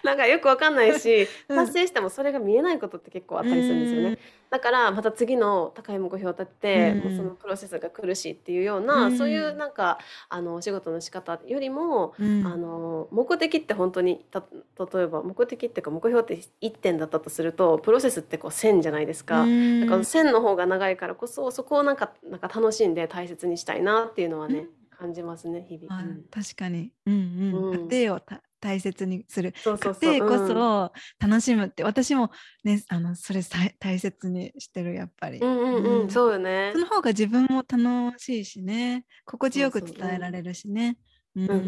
[0.04, 1.56] なんかよくわかんないしうん。
[1.56, 4.18] 達成してもそれが見えないことって結構あったりするんですよね。
[4.48, 7.10] だからまた次の高い目標を立てて、うん。
[7.10, 9.18] もうそのプロセスが苦しいっていうような、うん。
[9.18, 12.46] そういうなんかあのお仕事の仕方よりも、うん。
[12.46, 14.42] あの目的って本当にた
[14.78, 19.42] 例えば目的っていうか目標って1点だったとするとプロセスってこう線じゃないですか。
[19.42, 19.80] うん。
[19.80, 24.68] だから線の方が長いからこそそこをなんかなんか楽しんで大切にしたいなっていうのはね、うん。
[24.96, 25.94] 感じますね日々。
[26.30, 27.70] 確かに、うんうん。
[27.72, 27.88] うん。
[27.90, 29.54] 家庭をた大切にする。
[29.56, 30.12] そうそうそう。
[30.12, 30.48] 家庭こうん。
[30.48, 32.32] そ楽しむって、私も
[32.64, 36.10] ねあのそれさ大切にしてるやっぱり、うんうんうん、うん。
[36.10, 36.72] そうよね。
[36.72, 36.78] そ。
[36.80, 39.04] の方が自分も楽しいしね。
[39.24, 40.98] 心地よく伝えられるしね。
[41.36, 41.44] うん。
[41.44, 41.64] うんうん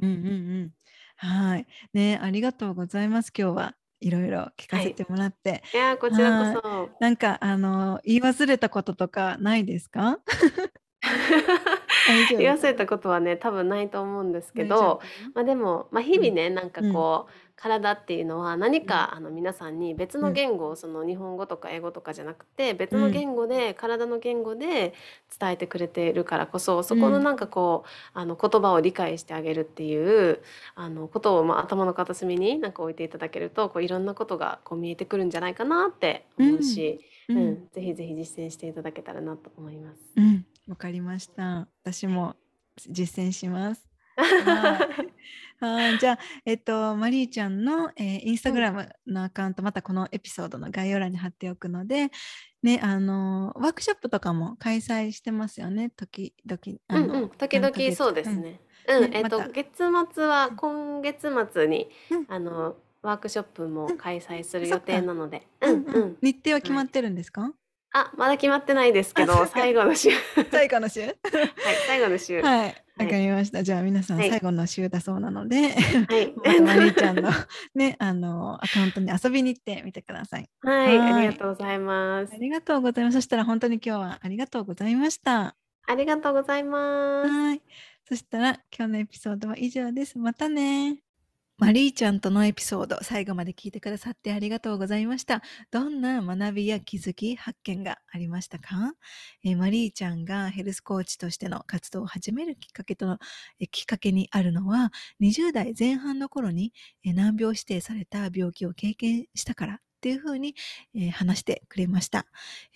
[0.00, 0.08] うんうん。
[0.08, 0.72] うん
[1.18, 1.66] はい。
[1.92, 3.74] ねありがとうございます今日は。
[3.98, 6.90] いろいろ聞かせてもらって、いやーこちらこそ。
[7.00, 10.18] なんかあの言い忘れたこととかないですか？
[12.06, 12.38] 大丈夫。
[12.38, 15.00] 言い忘れたことはね多分ないと思うんですけど夫。
[15.34, 24.92] まあでも、まあ、日々ね、なんかこう、体っていうのは何か、あの皆さんに別の言語、その日本語とか英語とかじゃなくて別の言語で、体の言語で
[25.38, 30.42] 伝えてくれているからこそそこのなんかこう、あの言葉を理解してあげるっていう
[30.74, 37.48] あのことを、まあ、頭の片隅になんか置いていただけるとこういろんなことがこう見えてくるんじゃないかなって思うし、ううん。
[37.52, 37.68] ん。
[37.72, 40.00] ぜひぜひ実践していただけたらなと思います。
[40.16, 41.68] うん、わかりました。
[41.82, 42.36] 私も
[42.88, 43.88] 実践します。
[44.16, 45.16] はい
[45.58, 52.10] はい、じゃあ、えっと、マリーちゃんの、えーインスタグラムのアカウント、またこのエピソードの概要欄に貼っておくので、
[52.62, 56.78] ね、あの、ワークショップとかも開催してますよね、時々。
[56.88, 58.60] あのうんうん、時々そうですね。
[58.88, 59.82] うん、えっと月
[60.14, 62.26] 末は今月末に、うん。
[62.28, 65.84] あのワークショップも開催する予定なので、ううん。
[65.84, 66.16] んうん。
[66.20, 67.52] 日程は決まってるんですか、
[67.92, 71.14] あ、まだ決まってないですけど、あそうか最後の週、 はい、最後の週？
[71.86, 73.62] 最後の週、ははい、わかりました。
[73.62, 75.72] じゃあ皆さんはい最後の週だそうなので、い、
[76.44, 77.30] またマリーちゃんの
[77.74, 80.48] ね、あの、アカウントに遊びに行ってみてください。
[80.60, 82.36] はい、はいありがとうございますあ。
[82.36, 83.14] りがとうございます。
[83.14, 85.56] そしたら本当に今日はありがとうございました。
[85.86, 87.30] ありがとうございます。
[87.30, 87.62] はい。
[88.08, 90.18] そしたら今日のエピソードは以上です。
[90.18, 91.05] またね。
[91.58, 95.42] マリーちゃんとのエピソード、最後まで聞いてくださってありがとうございました。
[95.70, 98.92] どんな学びや気づき、発見がありましたか、
[99.42, 103.18] えーマリーちゃんがヘルスコーチとしての活動を始めるきっかけとの、
[103.58, 106.72] えーきっかけにあるのは、20代前半の頃に、
[107.04, 110.54] えー難病指定された病気を経験したからっていうふうに、
[110.94, 112.26] えー話してくれました。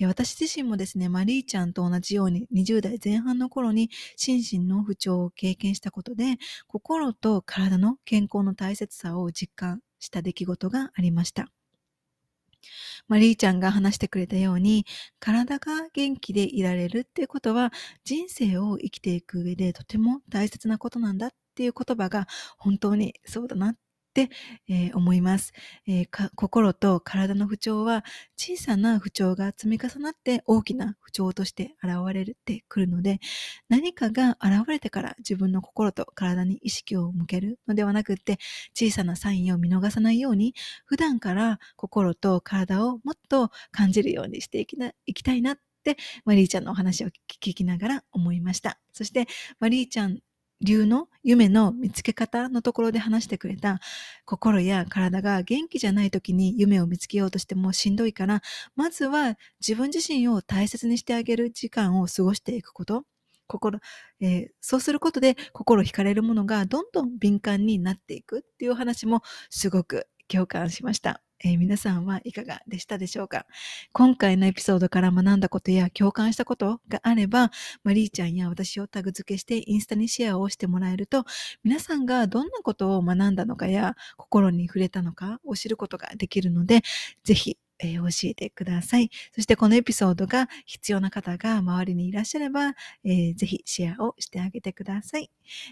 [0.00, 11.52] えー私自身もですね、マリーちゃんと同じように20代前半の頃に心身の不調を経験したことで、心と体の健康の大切さを実感した出来事がありました。
[13.06, 14.86] マリーちゃんが話してくれたように、
[15.20, 17.72] 体が元気でいられるっていうことは、
[18.04, 22.26] 人生を生きていく上でとても大切なことなんだっていう言葉が
[22.58, 23.76] 本当にそうだなっ
[24.10, 24.28] って、
[24.68, 25.52] えー思います、
[25.86, 28.04] えー心と体の不調は
[28.36, 33.20] 小さな不調が積み重なって大きな不調として現れてくるので、
[33.68, 38.38] 何かが現れてから自分の心と体に意識を向けるのではなくって、
[38.74, 40.54] 小さなサインを見逃さないように、
[40.86, 48.78] 普段から心と体をもっと感じるようにしていきないきたいなって、マリーちゃんのお話を聞きながら思いました。
[48.92, 49.26] そして、
[49.60, 50.18] マリーちゃん
[50.62, 53.80] 流の夢の見つけ方のところで話してくれた
[54.24, 58.42] 心や体が元気じゃない時に夢を見つけようとしてもしんどいから、
[58.76, 63.04] まずは自分自身を大切にしてあげる時間を過ごしていくこと。
[63.46, 63.80] 心、
[64.20, 71.20] えーそうすることで心惹かれるものがどんどん敏感になっていくっていう話もすごく共感しました。
[71.42, 73.46] えー皆さんはいかがでしたでしょうか？
[73.92, 77.50] 今回のエピソードから学んだことや共感したことがあれば、
[77.82, 81.24] マリーちゃんや私をタグ付けしてインスタにシェアをしてもらえると、
[81.64, 86.82] 皆さんがどんなことを学んだのかや心に触れたのかを知ることができるので、
[87.24, 89.10] ぜひ、えー教えてください。
[89.34, 92.74] そしてこのエピソードが必要な方が周りにいらっしゃれば、
[93.04, 95.30] えーぜひシェアをしてあげてください。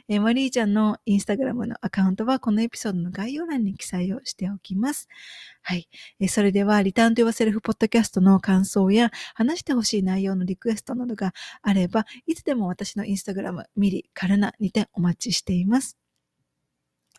[0.09, 5.09] えーマリーちゃんのインスタグラムのアカウントはこのエピソードの概要欄に記載をしておきます。
[5.63, 5.89] はい。
[6.21, 11.33] えーそれでは、リターンと言わせるフポッドキャストの感想や話してほしい内容のリクエストなどが
[11.63, 16.08] あれば、いつでも私のインスタグラム、ミリカルナにてお待ちしています。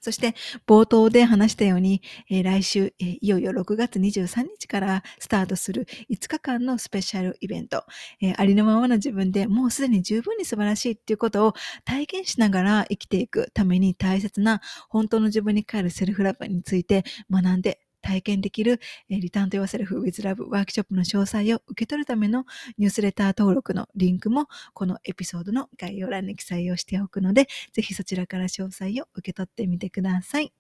[0.02, 0.36] そして、
[0.68, 7.84] 冒頭で話したように、えー来週、えーいよいよ6月23日からスタートする5日間のスペシャルイベント、
[8.22, 11.54] えーありのままの自分でもうすでに十分に素晴らしいっていうことを
[11.86, 17.80] 体験しながら生きていくために大切な本当の自分に帰るセルフラブについて学んで
[18.10, 18.80] 体験できる、
[19.10, 22.46] えーリターンと言わせる with Love ワークショップの詳細を受け取るための
[22.78, 30.54] ニュースレター登録のリンクもこのエピソードの概要欄に記載をしておくので、ぜひそちらから詳細を受け取ってみてください。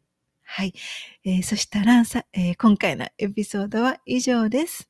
[0.43, 0.73] はい。
[1.23, 4.89] えーそしたらさ、えー今回のエピソードは以上です。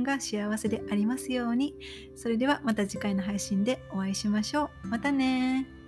[0.01, 1.75] 間が幸せでありますように。
[2.15, 4.87] それではまた次回の配信でお会いしましょう。
[4.87, 5.80] またね